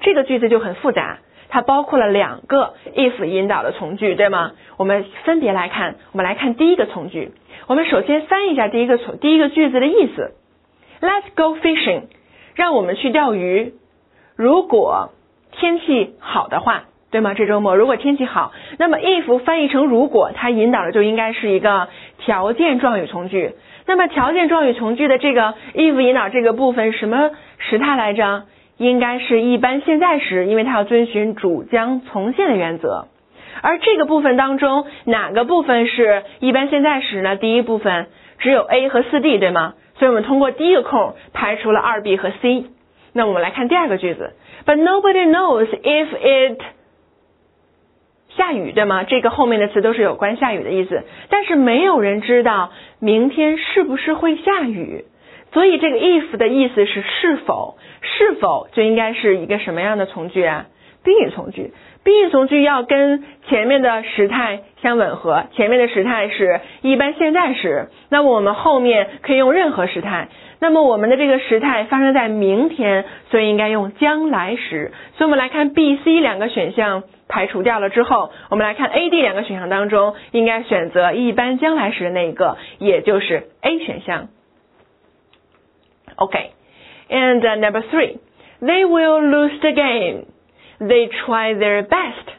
[0.00, 4.52] 这个句子就很复杂，它包括了两个 if 引导的从句，对吗？
[4.76, 7.32] 我们分别来看，我们来看第一个从句。
[7.66, 10.34] 我们首先翻译一下第一个从第一个句子的意思。
[11.00, 12.02] Let's go fishing，
[12.54, 13.74] 让我们去钓鱼。
[14.36, 15.10] 如果
[15.50, 16.84] 天气好的话。
[17.14, 17.32] 对吗？
[17.32, 21.86] 这周末如果天气好，那么 if 翻译成如果，它引导的就应该是一个
[22.18, 23.54] 条件状语从句。
[23.86, 28.46] 那么条件状语从句的这个 if 引导这个部分什么时态来着？
[28.78, 33.06] 应该是一般现在时，因为它要遵循主将从现的原则。
[33.62, 37.36] 而这个部分当中哪个部分是一般现在时呢？
[37.36, 38.08] 第一部分
[38.40, 39.74] 只有 A 和四 D 对吗？
[40.00, 42.64] 所以我们通过第一个空排除了二 B 和 C。
[43.12, 44.32] 那我们来看第二个句子
[44.66, 46.58] ，But nobody knows if it
[48.36, 49.04] 下雨对吗？
[49.04, 55.04] 这个后面的词都是有关下雨的意思，但是没有人知道明天是不是会下雨，
[55.52, 60.66] 所以这个 if 的意思是是否，是否就应该是一个什么样的从句啊？
[61.04, 70.28] 宾语从句，宾语从句要跟前面的时态相吻合，前面的时态是一般现在时，那么我们后面可以用任何时态。
[70.60, 74.92] 那么我们的这个时态发生在明天，所以应该用将来时。
[75.16, 84.28] 所以我们来看 B、C 两个选项排除掉了之后，我们来看 A、D 两个选项当中，应该选择一般将来时的那一个，也就是 A 选项。
[86.16, 90.26] OK，and number three，they will lose the game.
[90.78, 92.32] They try their best。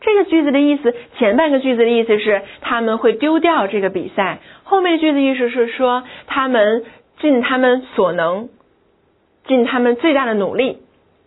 [0.00, 6.84] 这个句子的意思，前半个句子的意思是他们会丢掉这个比赛，后面句子意思是说他们。
[7.20, 8.48] 尽他们所能，
[9.46, 10.82] 尽他们最大的努力。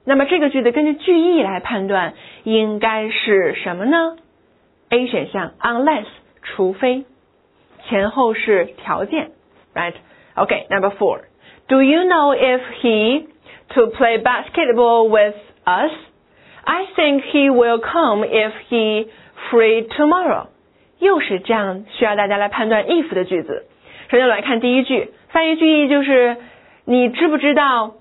[0.05, 4.17] 那么这个句子根据句意来判断，应该是什么呢
[4.89, 6.05] ？A 选项，unless
[6.41, 7.05] 除非，
[7.87, 9.31] 前后是条件
[9.75, 13.27] ，right？OK，Number four，Do you know if he
[13.75, 19.07] to play basketball with us？I think he will come if he
[19.49, 20.47] free tomorrow。
[20.99, 23.65] 又是这样需要大家来判断 if 的句子。
[24.11, 25.11] 首先来看第一句。
[25.29, 26.35] 翻译句意就是，
[26.83, 27.93] 你知不知道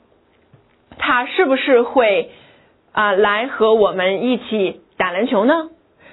[0.98, 2.30] 他是不是会
[2.90, 5.68] 啊来和我们一起打篮球呢？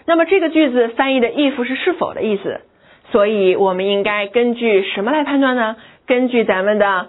[0.06, 2.62] 那么这个句子翻译的 if 是是否的意思，
[3.12, 5.78] 所以我们应该根据什么来判断呢？
[6.06, 7.08] 根据咱们的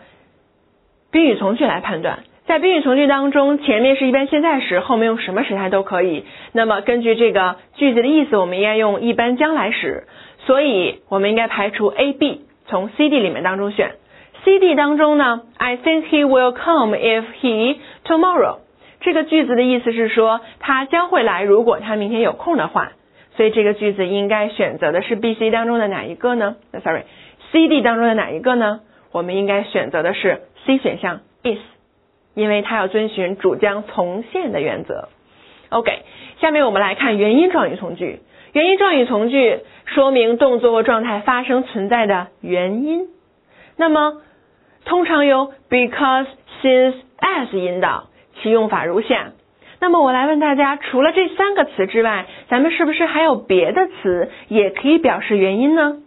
[1.13, 2.21] 宾语从句来判断。
[2.47, 6.25] 在宾语从句当中，前面是一般现在时，后面用什么时态都可以。
[6.53, 10.05] 那么根据这个句子的意思，我们应该用一般将来时，
[10.47, 12.47] 所以我们应该排除 A、B。
[12.69, 13.97] 从 C、D 里面当中选
[14.45, 18.59] ，C、D 当中呢，I think he will come if he tomorrow。
[19.01, 22.93] 这个句子的意思是说，他将会来，如果他明天有空的话。
[23.37, 28.81] 所以这个句子应该选择的是 B、C 当中的哪一个呢？Sorry，C、D 当中的哪一个呢？
[29.13, 31.61] 我们应该选择的是 C 选项 is，
[32.35, 35.09] 因为它要遵循主将从现的原则。
[35.69, 36.03] OK，
[36.41, 38.21] 下面我们来看原因状语从句。
[38.53, 43.09] 原因状语从句说明动作或状态发生存在的原因。
[43.77, 44.23] 那么，
[44.85, 46.27] 通常由 because、
[46.63, 48.09] since、as 引导，
[48.41, 49.33] 其用法如下。
[49.81, 56.03] 那么我来问大家，除了这三个词之外，咱们是不是还有别的词也可以表示原因呢？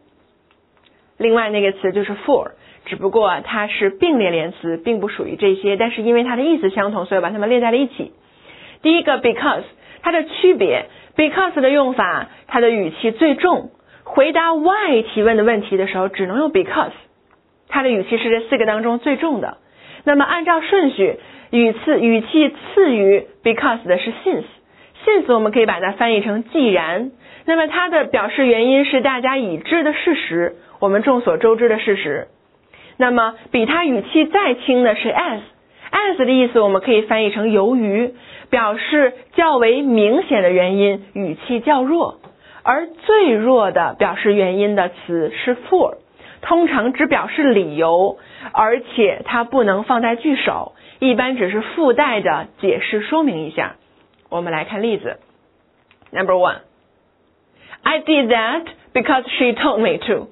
[1.17, 2.51] 另外那个词就是 for，
[2.85, 8.11] 只不过它是并列连词，并不属于这些，但是因为它的意思相同，所以把它们列在了一起。
[8.81, 9.63] 第一个 because，
[10.01, 13.71] 它的区别，because 的用法，它的语气最重，
[14.03, 16.91] 回答 why 提问的问题的时候只能用 because，
[17.67, 19.57] 它的语气是这四个当中最重的。
[20.03, 21.19] 那么按照顺序。
[21.51, 27.11] 语次语气次于 because 的是 since，since 我们可以把它翻译成既然，
[27.43, 32.29] 那么它的表示原因是大家已知的事实，我们众所周知的事实。
[32.95, 35.41] 那么比它语气再轻的是 As
[35.91, 38.13] As 的意思我们可以翻译成由于，
[38.49, 42.19] 表示较为明显的原因，语气较弱。
[42.63, 45.95] 而最弱的表示原因的词是 for，
[46.41, 48.17] 通常只表示理由，
[48.53, 50.73] 而且它不能放在句首。
[50.99, 53.75] 一般只是附带的解释说明一下。
[54.29, 55.17] 我们来看例子。
[56.11, 56.59] Number one,
[57.81, 60.29] I did that because she told me to。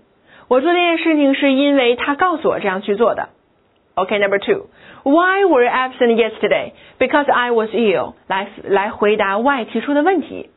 [0.48, 3.30] 我做这件事情是因为她告诉我这样去做的。
[3.96, 4.68] OK, number two,
[5.04, 6.74] why were absent yesterday?
[6.98, 8.14] Because I was ill。
[8.28, 10.50] 来来回答 why 提出的问题。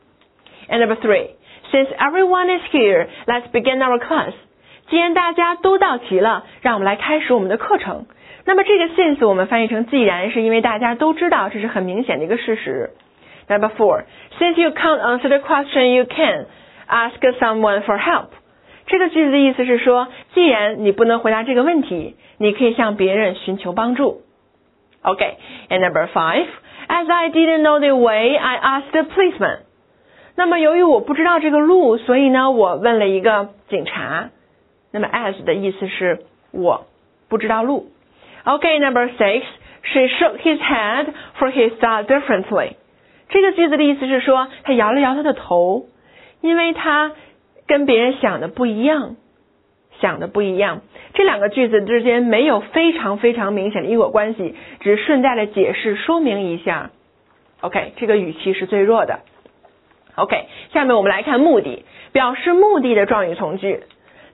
[0.69, 1.31] And number three,
[1.71, 4.33] since everyone is here, let's begin our class。
[4.89, 8.05] 既然大家都到齐了，让我们来开始我们的课程。
[8.45, 12.91] 那么这个 since 我们翻译成既然，是因为大家都知道这是很明显的一个事实。
[13.47, 14.03] Number four,
[14.39, 16.47] since you can't answer the question, you can
[16.87, 18.27] ask someone for help。
[18.87, 24.21] 这个句子的意思是说，既然你不能回答这个问题，你可以向别人寻求帮助。
[25.02, 25.38] OK,
[25.70, 26.46] and number five,
[26.88, 29.60] as I didn't know the way, I asked the policeman。
[30.34, 34.30] 那么由于我不知道这个路，所以呢，我问了一个警察。
[34.90, 36.86] 那么 as 的意思是我
[37.28, 37.90] 不知道路。
[38.44, 39.42] Okay, number six,
[39.82, 42.74] she shook his head for he thought differently.
[43.28, 45.86] 这个句子的意思是说，他摇了摇他的头，
[46.40, 47.12] 因为他
[47.66, 49.16] 跟别人想的不一样，
[50.00, 50.80] 想的不一样。
[51.13, 56.89] 这两个句子之间没有非常非常明显的因果关系，只是顺带的解释说明一下。
[57.61, 59.19] OK，这个语气是最弱的。
[60.15, 63.83] OK，下面我们来看目的，表示目的的状语从句。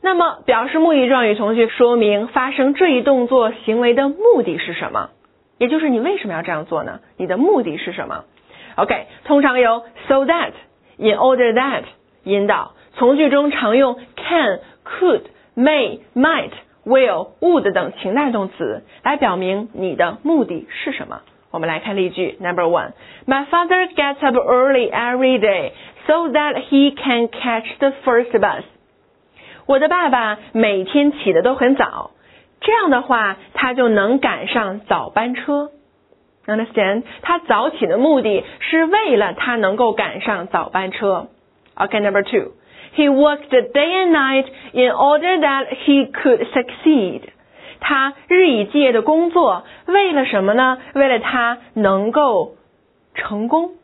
[0.02, 5.10] 那么，表示目的状语从句说明发生这一动作行为的目的是什么？
[5.58, 7.02] 也就是你为什么要这样做呢？
[7.18, 8.24] 你的目的是什么
[8.78, 10.52] ？OK，通常由 so that、
[10.98, 11.84] in order that
[12.24, 12.72] 引导。
[12.96, 15.22] 从句中常用 can、could、
[15.56, 16.52] may、might、
[16.90, 21.22] will、would 等情态动词来表明你的目的是什么。
[21.52, 25.72] 我们来看例句，Number one，My father gets up early every day
[26.06, 28.64] so that he can catch the first bus。
[29.66, 32.12] 我的爸爸每天起的都很早，
[32.62, 35.72] 这样的话他就能赶上早班车。
[36.46, 37.04] Understand？
[37.22, 41.28] 他早起的目的是为了他能够赶上早班车。
[41.76, 42.54] OK，Number two
[43.00, 47.22] He worked day and night in order that he could succeed。
[47.80, 50.80] 他日以继夜的工作，为了什么呢？
[50.96, 52.56] 为了他能够
[53.16, 53.76] 成功，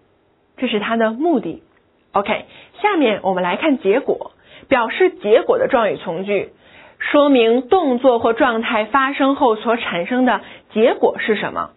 [0.58, 1.64] 这是他的目的。
[2.12, 2.44] OK，
[2.82, 4.34] 下面我们来看结果。
[4.68, 6.50] 表示结果的状语从句，
[7.00, 10.42] 说明动作或状态发生后所产生的
[10.74, 11.70] 结果是什么。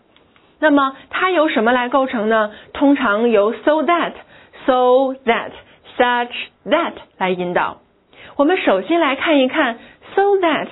[0.58, 2.50] 那么它由什么来构成呢？
[2.72, 4.14] 通常由 so that、
[4.66, 5.52] so that、
[5.98, 6.32] such
[6.64, 7.78] that 来引导。
[8.36, 9.78] 我们首先来看一看
[10.14, 10.68] so that，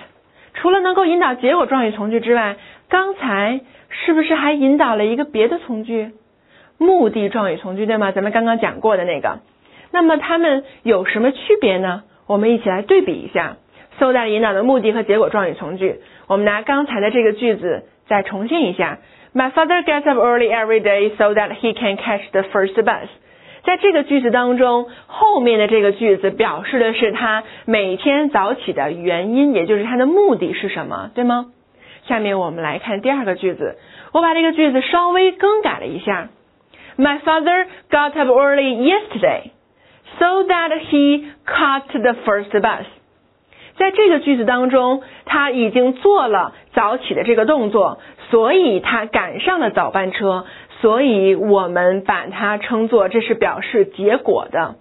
[0.55, 2.57] 除了能够引导结果状语从句之外，
[2.89, 3.61] 刚才
[3.91, 6.13] 是不是还引导了一个别的从句？
[6.79, 8.13] 目的状语从句对吗？
[8.13, 9.41] 咱们刚刚讲过的那个。
[9.91, 12.03] 那么它们有什么区别呢？
[12.27, 13.57] 我们一起来对比一下。
[13.99, 16.01] So that 引导的目的和结果状语从句。
[16.27, 18.99] 我们拿刚才的这个句子再重现一下。
[19.35, 23.09] My father gets up early every day so that he can catch the first bus。
[23.67, 31.47] 在这个句子当中，后面的这个句子表示的是他每天早起的原因，也就是他的目的是什么，对吗？
[32.07, 33.77] 下面我们来看第二个句子。
[34.13, 36.29] 我把这个句子稍微更改了一下。
[36.97, 39.51] My father got up early yesterday。
[40.19, 42.85] So that he caught the first bus，
[43.77, 47.99] 在这个句子当中，他已经做了早起的这个动作，
[48.31, 50.47] 所以他赶上了早班车，
[50.81, 54.77] 所以我们把它称作这是表示结果的。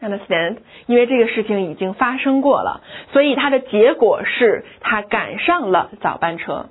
[0.00, 0.58] Understand？
[0.86, 2.82] 因为这个事情已经发生过了，
[3.12, 6.66] 所以它的结果是他赶上了早班车，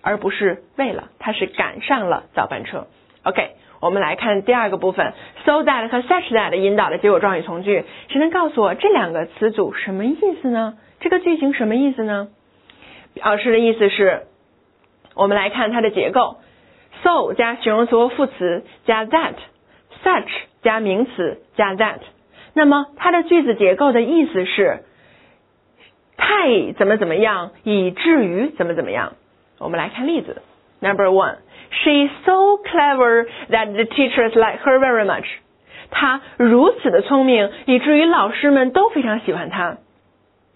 [0.00, 2.86] 而不是为了，他是赶上了早班车。
[3.24, 5.12] OK，我们来看第二个部分
[5.44, 10.78] ，so that 和 such that 引导的结果状语从句，谁能告诉我这两个词组什么意思呢？
[11.00, 12.28] 这个句型什么意思呢？
[13.14, 14.22] 表示的意思是，
[15.16, 16.36] 我们来看它的结构
[17.02, 20.28] ，so 加形容词或副词加 that，such
[20.62, 22.00] 加名词加 that，
[22.54, 24.84] 那么它的句子结构的意思是，
[26.16, 29.14] 太怎么怎么样，以至于怎么怎么样。
[29.58, 30.42] 我们来看例子
[30.80, 31.38] ，Number one。
[31.70, 35.26] She is so clever that the teachers like her very much.
[35.90, 39.76] 她如此的聪明，以至于老师们都非常喜欢她。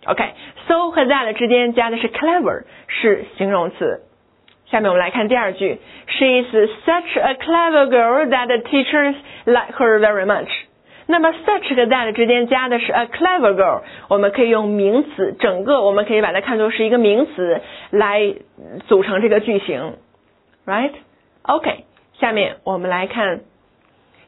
[0.07, 4.01] OK，so 和 that 之间加的是 clever，是形容词。
[4.73, 6.55] 下面我们来看第二句，She is
[6.87, 9.15] such a clever girl that the teachers
[9.45, 10.49] like her very much.
[11.05, 17.61] 那么 such 和 that 之间加的是 a clever girl，我们可以用名词，整个我们可以把它看作是一个名词
[17.91, 18.35] 来
[18.89, 19.97] 组成这个句型。
[20.65, 20.93] Right?
[21.43, 21.85] OK，
[22.19, 23.41] 下面我们来看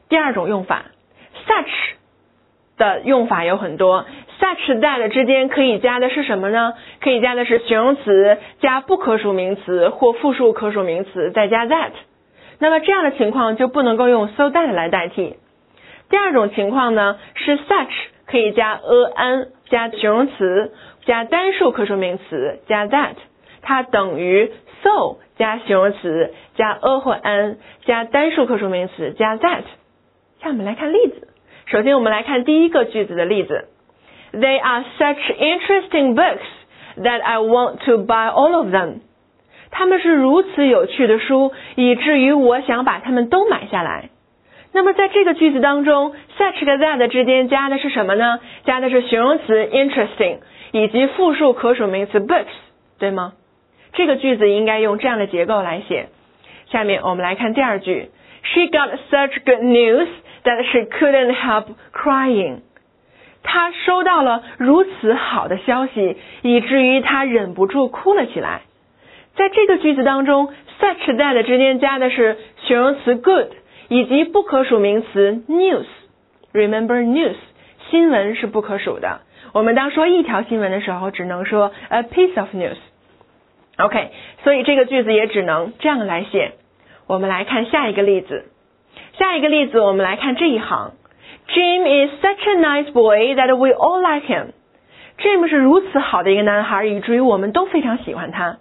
[0.09, 0.85] 第二种用法
[1.47, 1.95] ，such
[2.77, 4.05] 的用法有很多
[4.39, 6.73] ，such that 之间可以加的是什么呢？
[7.01, 11.91] 可以加的是形容词加不可数名词或复数可数名词再加 that。
[12.59, 15.35] 那么这样的情况就不能够用 so that 来代替。
[16.09, 17.93] 第二种情况呢是 such
[18.27, 20.71] 可以加 a an 加形容词
[21.05, 23.15] 加单数可数名词加 that，
[23.61, 24.51] 它等于
[24.83, 25.17] so。
[25.37, 29.63] 加形容词加 a 或 an 加单数可数名词加 that。
[30.41, 31.27] 下面来看例子。
[31.65, 33.67] 首先我们来看第一个句子的例子。
[34.35, 36.45] They are such interesting books
[36.97, 38.99] that I want to buy all of them。
[39.71, 44.09] 他们是如此有趣的书，以至于我想把它们都买下来。
[44.73, 48.39] 那么在这个句子当中，such 和 that 之间加的是什么呢？
[48.65, 50.39] 加的是形容词 interesting
[50.73, 52.51] 以及复数可数名词 books，
[52.99, 53.33] 对吗？
[53.93, 56.09] 这个句子应该用这样的结构来写。
[56.69, 58.11] 下面我们来看第二句
[58.43, 60.07] ，She got such good news
[60.43, 62.59] that she couldn't help crying。
[63.45, 68.63] 他收到了如此好的消息，以至于他忍不住哭了起来。
[69.35, 73.47] 在这个句子当中，such that 之间加的是形容词 good
[73.87, 75.85] 以及不可数名词 news。
[76.53, 77.35] Remember news，
[77.89, 79.21] 新闻是不可数的。
[79.53, 82.77] 我们当说一条新闻的时候，只能说 a piece of news。
[83.77, 84.11] OK，
[84.43, 86.53] 所以这个句子也只能这样来写。
[87.07, 88.45] 我们来看下一个例子。
[89.17, 90.93] 下一个例子，我们来看这一行。
[91.47, 94.53] Jim is such a nice boy that we all like him.
[95.17, 98.57] Jim 是如此好的一个男孩，以至于我们都非常喜欢他。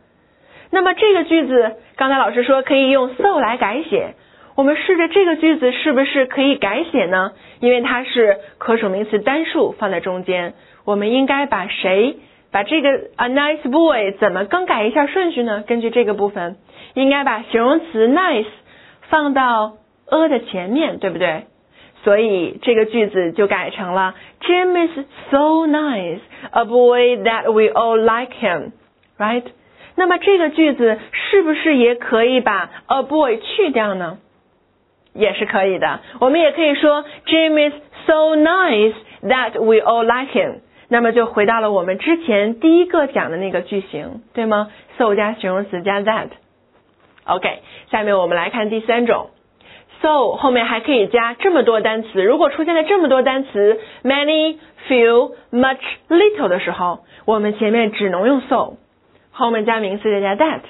[0.71, 4.15] 那么这个句子，刚才老师说可以用 so 来改写。
[4.57, 7.33] 我们试着这个句子是不是可以改写呢？
[7.59, 10.55] 因为它是可数名词单数放在中间，
[10.85, 12.19] 我们应该把谁？
[12.53, 15.65] 把这个 a nice boy 怎么更改一下顺序呢？
[15.67, 16.57] 根据这个部分，
[16.95, 18.47] 应该把形容词 nice
[19.09, 19.73] 放到
[20.07, 21.47] a 的前面，对不对？
[22.05, 24.99] 所以这个句子就改成了 Jim is
[25.31, 28.73] so nice, a boy that we all like him,
[29.19, 29.43] right？
[29.97, 34.19] 那么这个句子是不是也可以把 a boy 去掉呢？
[35.15, 36.01] 也是可以的。
[36.21, 37.75] 我们也可以说 Jim is
[38.07, 40.57] so nice that we all like him。
[40.89, 46.29] 那么就回到了我们之前第一个讲的那个句型，对吗？so 加形容词加 that。
[47.25, 49.31] OK，下面我们来看第三种
[50.04, 52.24] ，so 后面还可以加这么多单词。
[52.24, 58.74] 如果出现了这么多单词，many、few、much、little 的时候，我们前面只能用 so，
[59.32, 60.62] 后面加名词再加 that。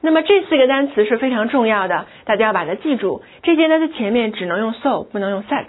[0.00, 3.22] 那么这四个单词是非常重要的，大家要把它记住。
[3.42, 5.66] 这些单词前面只能用 so，不能用 such。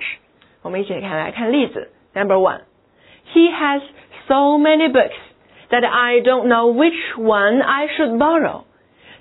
[0.63, 3.81] 我们一起看来看例子，Number one。He has
[4.27, 5.13] so many books
[5.69, 8.63] that I don't know which one I should borrow.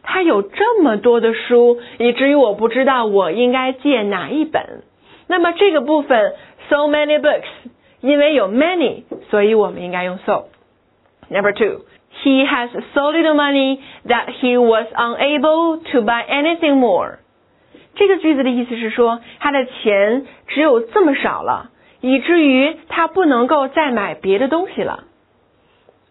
[0.10, 4.84] 他有这么多的书，以至于我不知道我应该借哪一本。
[5.28, 6.34] 那么这个部分
[6.70, 7.44] so many books，
[8.00, 10.46] 因为有 many，所以我们应该用 so。
[11.30, 11.82] Number two,
[12.24, 17.20] he has so little money that he was unable to buy anything more.
[17.96, 21.72] 这个句子的意思是说，他的钱只有这么少了。
[22.00, 25.06] 以至于他不能够再买别的东西了。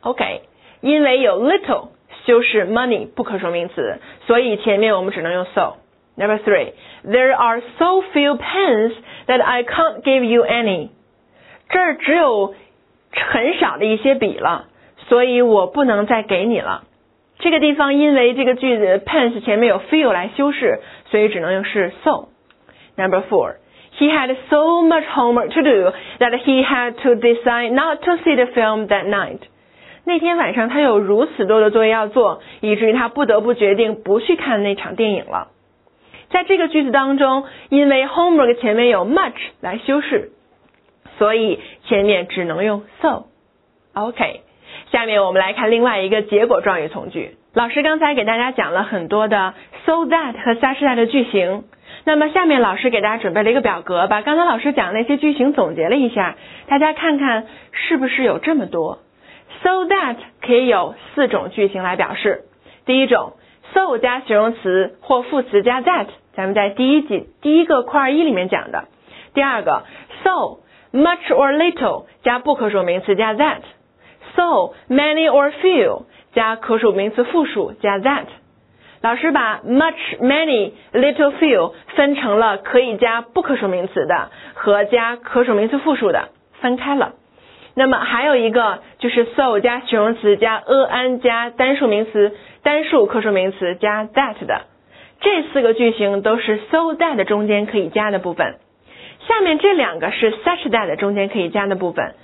[0.01, 0.43] OK，
[0.81, 1.91] 因为有 little
[2.26, 6.74] 修饰 money 不可数名词，所以前面我们只能用 so。Number three,
[7.06, 8.94] there are so few pens
[9.28, 10.90] that I can't give you any。
[11.70, 12.54] 这儿只有
[13.12, 14.66] 很少的一些笔了，
[15.08, 16.84] 所以我不能再给你了。
[17.40, 26.96] 这个地方因为这个句子 pens 前面有 few 来修饰，所以只能用是 so。Number four。He had so much homework to do that he had
[27.04, 29.40] to decide not to see the film that night.
[30.07, 35.49] 那天晚上他有如此多的作业要做，以至于他不得不决定不去看那场电影了。
[36.31, 40.31] 在这个句子当中，因为 homework 前面有 much 来修饰，
[41.19, 43.25] 所以前面只能用 so。
[43.95, 44.43] OK，
[44.93, 47.37] 下面我们来看另外一个结果状语从句。
[47.53, 49.55] 老师刚才给大家讲了很多的
[49.87, 51.65] so that 和 such that 的句型，
[52.05, 56.37] 那么下面老师给大家准备了一个表格，把刚才老师讲那些句型总结了一下，
[56.69, 59.01] 大家看看是不是有这么多
[59.63, 62.45] ？so that 可以有四种句型来表示。
[62.85, 63.35] 第一种
[63.75, 68.85] ，so 加形容词或副词加 that，咱们在第一季第一个块儿一里面讲的。
[69.35, 69.85] 第二个
[70.23, 70.59] ，so
[70.93, 76.03] much or little 加不可数名词加 that，so many or few。
[76.33, 78.27] 加可数名词复数加 that，
[79.01, 86.29] 老师把 much、many、little、few 分成了可以加不可数名词的和加可数名词复数的，
[86.61, 87.15] 分开了。
[87.79, 94.63] 那么还有一个就是 so 加形容词加 a an 加单数名词单数可数名词加 that 的，
[95.21, 98.57] 这四个句型都是 so that 中间可以加的部分。
[99.29, 102.15] 下面这两个是 such that 中间可以加的部分。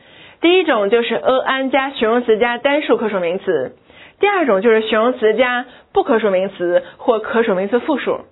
[0.41, 3.77] 第一种就是 a n 加形容词加单数可数名词。
[4.21, 8.23] 第二种就是形容词加不可数名词或可数名词复数。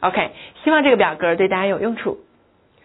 [0.00, 0.30] OK，
[0.64, 2.20] 希望这个表格对大家有用处。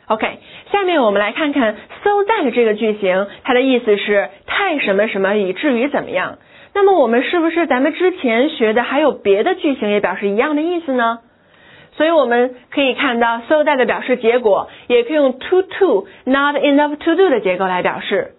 [0.08, 0.39] OK，
[0.72, 6.38] 下面我们来看看 so that 这个句型，它的意思是太什么什么以至于怎么样。
[6.74, 11.20] 那么我们是不是咱们之前学的还有别的句型也表示一样的意思呢？
[11.97, 18.34] 所以我们可以看到 so that 表示结果，也可以用 to to not enough to do 的结构来表示。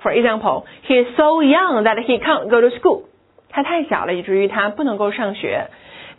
[0.00, 3.02] For example, he is so young that he can't go to school.
[3.50, 5.66] 他太小了，以至于他不能够上学。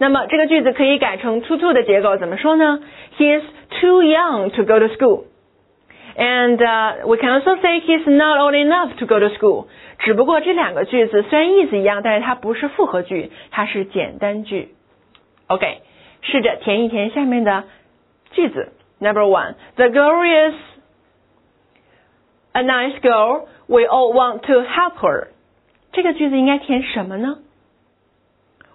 [0.01, 2.80] 那么这个句子可以改成 to to 的结构，怎么说呢？
[3.16, 3.44] He is
[3.80, 5.24] too young to go to school.
[6.16, 9.66] And uh, we can also say he's not old enough to go to school.
[9.99, 14.74] 只不过这两个句子虽然意思一样，但是它不是复合句，它是简单句。
[15.49, 15.82] OK，
[16.22, 17.64] 试着填一填下面的
[18.32, 18.72] 句子。
[18.99, 20.55] Number one, the girl is
[22.53, 23.47] a nice girl.
[23.66, 25.28] We all want to help her。
[25.92, 27.38] 这个句子应该填什么呢？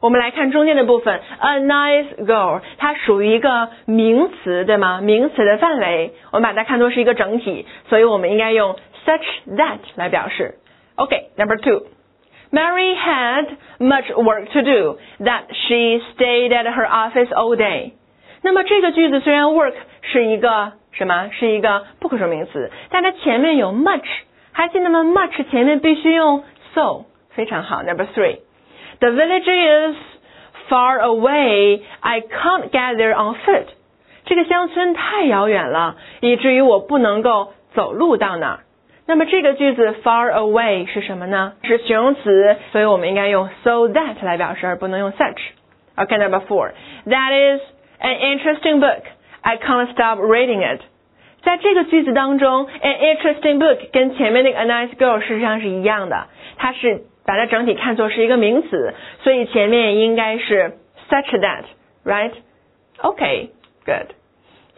[0.00, 5.00] 我们来看中间的部分，a nice girl，它属于一个名词，对吗？
[5.00, 8.76] 名词的范围，我们把它看作是一个整体，所以我们应该用
[9.06, 9.24] such
[9.56, 10.56] that 来表示。
[10.96, 13.46] OK，number two，Mary had
[13.78, 17.92] much work to do that she stayed at her office all day。
[18.42, 21.30] 那么这个句子虽然 work 是一个什么？
[21.32, 24.04] 是一个不可数名词，但它前面有 much。
[24.52, 26.44] 还记得吗？much 前面必须用
[26.74, 27.82] so，非常好。
[27.82, 28.38] Number three
[28.99, 29.95] three，the village is
[30.69, 31.81] far away.
[31.99, 33.67] I can't get there on foot.
[34.25, 38.59] 这个乡村太遥远了，以至于我不能够走路到那儿。
[39.07, 41.53] 那么这个句子 far away 是什么呢？
[41.63, 47.61] 是形容词，所以我们应该用 so that 来表示，而不能用 such。OK，number four，that is
[47.99, 49.01] an interesting book.
[49.41, 50.81] I can't stop reading it.
[51.43, 60.74] 在这个句子当中，an interesting book 跟前面那个 a nice girl 事实上是一样的，它是 把它整体看作是一个名词，所以前面应该是
[61.10, 64.12] such that，right？OK，good。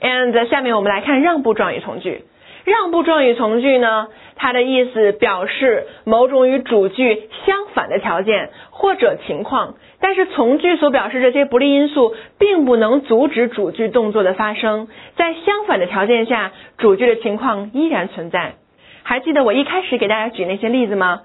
[0.00, 2.24] And 下面我们来看让步状语从句。
[2.64, 9.76] 让步状语从句呢，它的意思表示某种与主句相反的条件或者情况。
[10.00, 14.88] 但是从句所表示这些不利因素，并不能阻止主句动作的发生。
[15.16, 18.56] 在相反的条件下，主句的情况依然存在。
[19.02, 21.22] 还记得我一开始给大家举那些例子吗？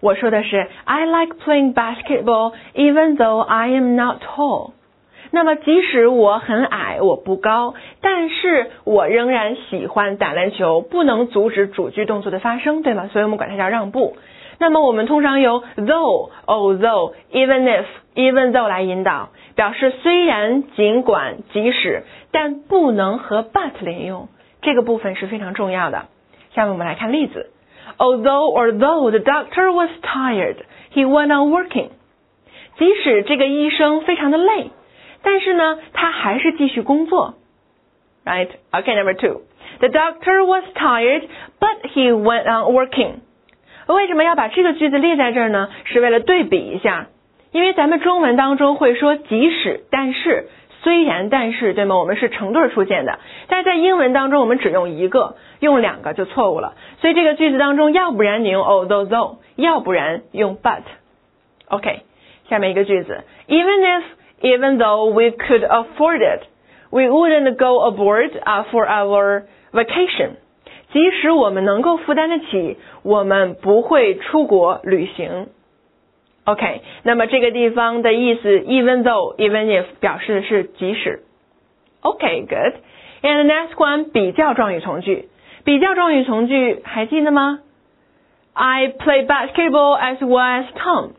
[0.00, 4.72] 我说的是 I like playing basketball even though I am not tall。
[5.32, 13.08] 那么即使我很矮，我不高，但是我仍然喜欢打篮球，不能阻止主句动作的发生，对吗？
[13.12, 14.16] 所以我们管它叫让步。
[14.58, 17.84] 那么我们通常由 though、although、even if、
[18.14, 24.28] even though 来引导，表示虽然、尽管、即使，但不能和 but 连用。
[24.62, 26.06] 这个部分是非常重要的。
[26.54, 27.50] 下面我们来看例子。
[27.99, 30.57] Although or though the doctor was tired,
[30.93, 31.89] he went on working。
[32.77, 34.71] 即使这个医生非常的累，
[35.23, 37.35] 但是呢，他还是继续工作。
[38.25, 38.49] Right?
[38.71, 39.43] Okay, number two.
[39.79, 41.27] The doctor was tired,
[41.59, 43.19] but he went on working.
[43.87, 45.69] 为什么要把这个句子列在这儿呢？
[45.85, 47.07] 是为了对比一下，
[47.51, 50.49] 因为咱们中文当中会说即使、但是、
[50.82, 51.98] 虽然、但是，对吗？
[51.98, 53.18] 我们是成对出现的，
[53.48, 56.74] 但是在英文当中我们只用一个，用两个就错误了。
[57.00, 60.82] 所以这个句子当中，要不然你用 although though，要不然用 but。
[61.68, 62.00] OK，
[62.48, 64.02] 下面一个句子，Even if
[64.40, 66.44] even though we could afford it,
[66.90, 68.30] we wouldn't go abroad
[68.70, 70.30] for our vacation.
[70.92, 75.48] 即使我们能够负担得起，我们不会出国旅行。
[76.50, 81.22] OK，那么这个地方的意思，even though，even if 表示的是即使。
[82.00, 82.74] OK，good。
[83.22, 85.28] And the next one，比较状语从句。
[85.64, 87.60] 比较状语从句还记得吗
[88.52, 91.10] ？I play basketball as well as Tom。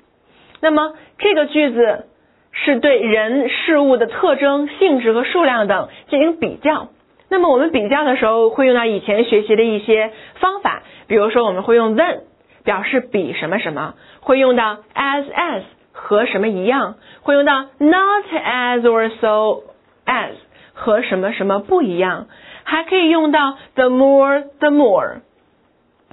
[0.60, 2.08] 那么这个句子
[2.52, 6.90] 是对人事物的特征、性质和数量等进行比较。
[7.30, 10.12] 那么我们比较的时候会用到以前学习的一些
[10.42, 12.22] 方法，比如说我们会用 than
[12.64, 19.64] 表示比什么什么，会用到 as as 和什么一样，会用到 not as or so
[20.06, 20.34] as
[20.74, 22.28] 和什么什么不一样，
[22.64, 25.22] 还可以用到 the more the more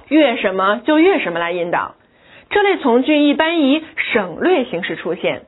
[0.07, 1.95] 越什么就越什么来引导。
[2.49, 5.43] 这类从句一般以省略形式出现。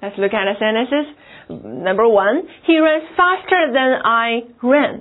[0.00, 1.06] Let's look at the sentences.
[1.48, 5.00] Number one, he runs faster than I ran.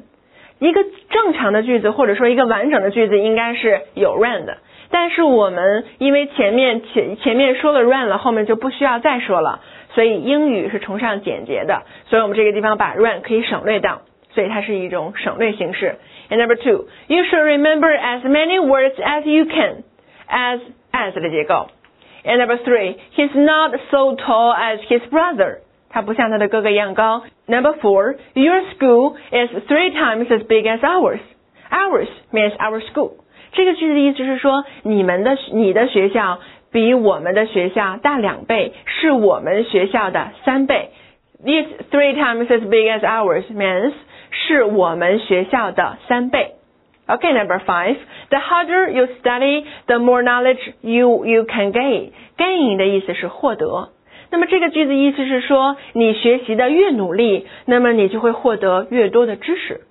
[0.58, 4.58] 一个正常的句子或者说一个完整的句子应该是有 ran 的，
[4.91, 9.61] 但是我们因为前面前前面说了 run 了，后面就不需要再说了，
[9.95, 14.03] 所以英语是崇尚简洁的，所以我们这个地方把 run 可以省略掉，
[14.33, 15.97] 所以它是一种省略形式。
[16.31, 19.85] And number two, you should remember as many words as you can.
[20.27, 20.61] As
[20.91, 21.69] as 的结构。
[22.25, 25.59] And number three, he's not so tall as his brother.
[25.91, 27.25] 他不像他的哥哥一样高。
[27.47, 31.21] Number four, your school is three times as big as ours.
[31.71, 33.17] Ours means our school.
[33.52, 36.40] 这个句子的意思是说，你们的你的学校
[36.72, 40.90] 比我们的学校大两倍，是我们学校的三倍。
[41.44, 43.94] This three times as big as ours means
[44.32, 46.56] 是我们学校的三倍。
[47.08, 47.96] Okay, number five.
[48.30, 52.12] The harder you study, the more knowledge you you can gain.
[52.38, 53.90] Gain 的意思是获得。
[54.30, 59.82] 那么这个句子意思是说，你学习的越努力，那么你就会获得越多的知识。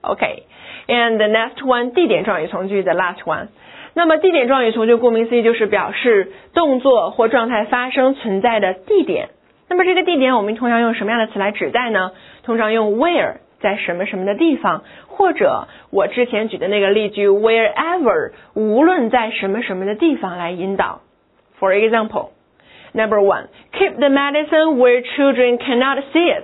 [0.00, 0.42] OK,
[0.90, 3.46] and the next one 地点状语从句的 last one。
[3.94, 9.28] 那么地点状语从句顾名思义就是表示动作或状态发生存在的地点。
[9.68, 12.10] 那么这个地点我们通常用什么样的词来指代呢？
[12.42, 21.02] 通常用 where 在什么什么的地方，或者我之前举的那个例句 wherever 无论在什么什么的地方来引导。
[21.60, 22.30] For example。
[22.92, 26.42] Number one, keep the medicine where children cannot see it.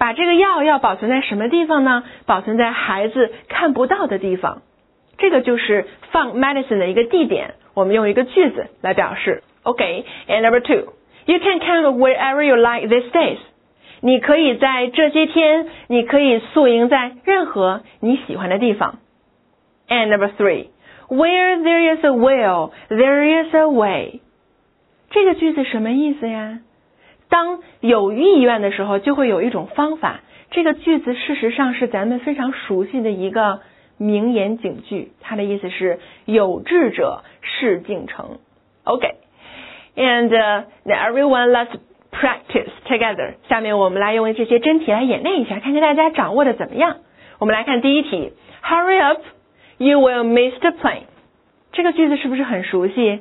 [0.00, 2.04] 把这个药要保存在什么地方呢？
[2.24, 4.62] 保存在孩子看不到的地方。
[5.18, 7.56] 这个就是放 medicine 的一个地点。
[7.74, 9.42] 我们用一个句子来表示。
[9.62, 10.94] Okay, and number two,
[11.26, 13.36] you can camp wherever you like these days.
[14.00, 19.00] 你可以在这些天，你可以宿营在任何你喜欢的地方。
[19.86, 20.68] And number three,
[21.10, 24.20] where there is a will, there is a way.
[25.10, 26.60] 这个句子什么意思呀？
[27.30, 30.20] 当有意愿的时候，就会有一种方法。
[30.50, 33.60] 这个句子事实上是咱们非常熟悉的一个
[33.96, 38.38] 名言警句，它的意思是有志者事竟成。
[38.82, 41.70] OK，and、uh, now everyone let's
[42.10, 43.34] practice together。
[43.48, 46.96] 下面我们来用这些真题来演练一下，看看大家掌握的怎么样。
[47.38, 48.32] 我们来看第一题
[48.64, 49.20] ，Hurry up,
[49.78, 51.04] you will miss the plane。
[51.72, 53.20] 这个句子是不是很熟悉？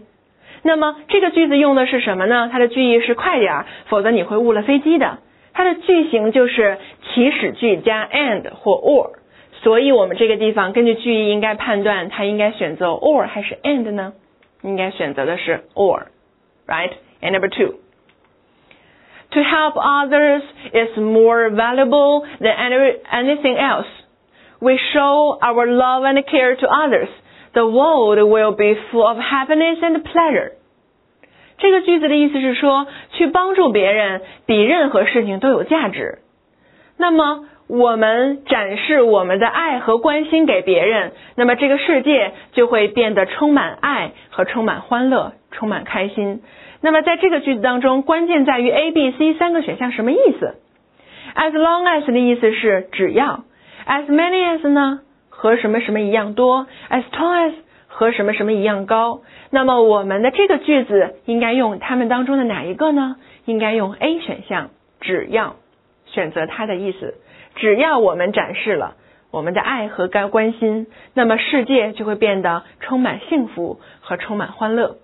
[0.63, 2.49] 那么这个句子用的是什么呢？
[2.51, 5.19] 它的句意是快点儿，否则你会误了飞机的。
[5.53, 9.13] 它的句型就是祈使句加 and 或 or，
[9.63, 14.15] 所以我们这个地方根据句意应该判断它应该选择 or 还是 and 呢？
[14.63, 20.43] 应该选择的是 or，right？And number two。To help others
[20.73, 23.89] is more valuable than any, anything else.
[24.61, 27.09] We show our love and care to others
[27.54, 30.52] the world will be full of happiness and pleasure。
[31.58, 36.20] 这个句子的意思是说，去帮助别人比任何事情都有价值。
[36.98, 46.42] 那么，我们展示我们的爱和关心给别人，那么这个世界就会变得充满爱和充满欢乐，充满开心。
[46.82, 50.56] 那么，在这个句子当中，关键在于 A、B、C 三个选项什么意思
[51.36, 53.44] ？As long as 的意思是只要
[53.86, 55.02] ，as many as 呢？
[55.39, 57.53] 和什么什么一样多，as tall as
[57.87, 59.23] 和什么什么一样高。
[59.51, 63.17] 那么我们的这个句子应该用它们当中的哪一个呢？
[63.45, 65.57] 应该用 A 选项，只要
[66.07, 67.15] 选择它的意思。
[67.57, 68.97] 只要我们展示了
[69.31, 74.97] 我们的爱和关关心，那么世界就会变得充满幸福和充满欢乐。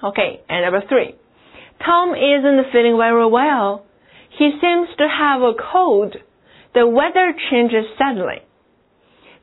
[0.00, 3.82] Okay，and number three，Tom isn't feeling very well.
[4.30, 6.16] He seems to have a cold.
[6.72, 8.42] The weather changes suddenly.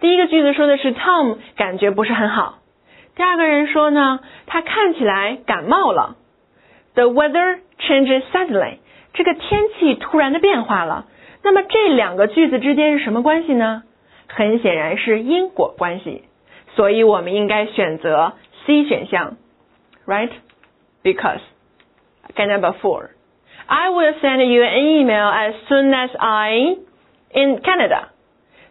[0.02, 2.60] 第一个句子说的是 Tom 感觉不是很好。
[3.16, 6.16] 第二个人说呢，他看起来感冒了。
[6.94, 8.78] The weather changes suddenly。
[9.14, 11.06] 这个天气突然的变化了。
[11.44, 13.84] 那么这两个句子之间是什么关系呢？
[14.28, 16.24] 很显然是因果关系。
[16.76, 18.34] 所以我们应该选择
[18.66, 19.38] C 选项，
[20.06, 21.40] right？Because
[22.34, 23.10] Okay, number four.
[23.66, 26.78] I will send you an email as soon as I
[27.32, 28.10] in Canada.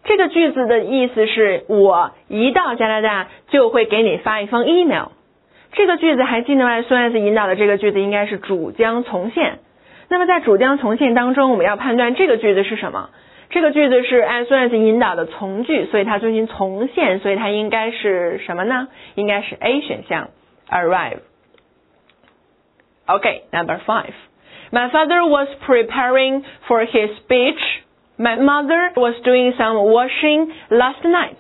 [0.04, 5.10] 这个句子的意思是我一到加拿大就会给你发一封 email。
[5.74, 9.60] 这个句子还记得吗？as soon as 引导的这个句子应该是主将从现。
[10.10, 13.10] 那么在主将从现当中，我们要判断这个句子是什么？
[13.50, 18.88] 这个句子是 as soon as 引导的从句，所以它进行从现，所以它应该是什么呢？
[19.16, 20.30] 应该是 A 选项
[20.70, 21.20] arrive。
[23.06, 24.14] OK，number five.
[24.72, 27.60] My father was preparing for his speech.
[28.18, 31.38] My mother was doing some washing last night.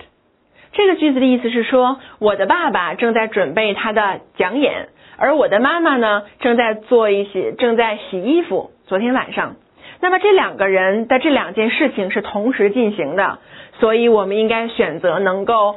[0.73, 8.71] 这个句子的意思是说，我的爸爸正在准备他的讲演，而我的妈妈呢，正在做一些正在洗衣服。
[8.85, 9.57] 昨天晚上，
[9.99, 13.39] 那么这两个人的这两件事情是同时进行的，
[13.79, 15.75] 所以我们应该选择能够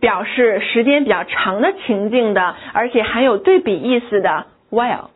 [0.00, 5.08] 表示时间比较长的情境的，而且含有对比意思的 while。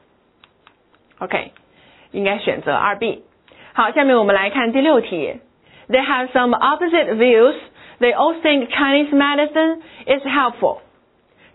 [1.19, 1.53] OK，
[2.11, 3.23] 应该选择二 B。
[3.81, 5.41] 好，下面我们来看第六题。
[5.89, 7.55] They have some opposite views.
[7.99, 10.81] They all think Chinese medicine is helpful.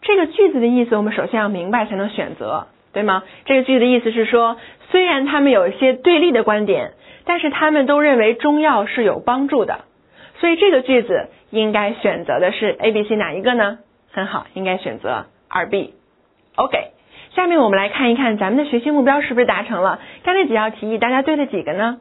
[0.01, 3.21] 这个句子的意思，我们首先要明白才能选择，对吗？
[3.45, 4.57] 这个句子的意思是说，
[4.89, 6.93] 虽然他们有一些对立的观点，
[7.26, 9.82] 但是他们都认为中药是有帮助的。
[10.39, 13.78] 所以这个句子应该选择的是 A、B、C 哪一个呢？
[14.11, 15.93] 很好，应该选择二 B。
[16.55, 16.88] OK。
[17.36, 19.99] 下面我们来看一看咱们的学习目标是不是达成了？
[20.23, 21.99] 刚才几道题大家对了几个呢？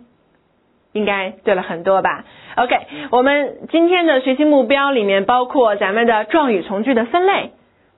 [0.94, 2.24] 应该对了很多吧
[2.56, 2.74] ？OK，
[3.10, 7.50] 我们今天的学习目标里面包括咱们的状语从句的分类，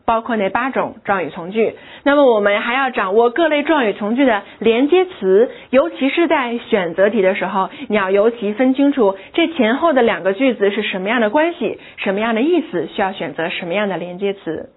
[0.04, 1.76] 包括那八种状语从句。
[2.02, 14.70] 那么我们还要掌握各类状语从句的连接词，尤其是在选择题的时候，你要尤其分清楚这前后的两个句子是什么样的关系，什么样的意思，需要选择什么样的连接词。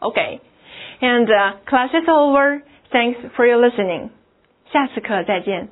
[0.00, 0.40] OK。
[1.00, 1.26] And
[1.66, 2.62] class is over.
[2.90, 4.10] Thanks for your listening.
[4.72, 5.68] 下次课再见。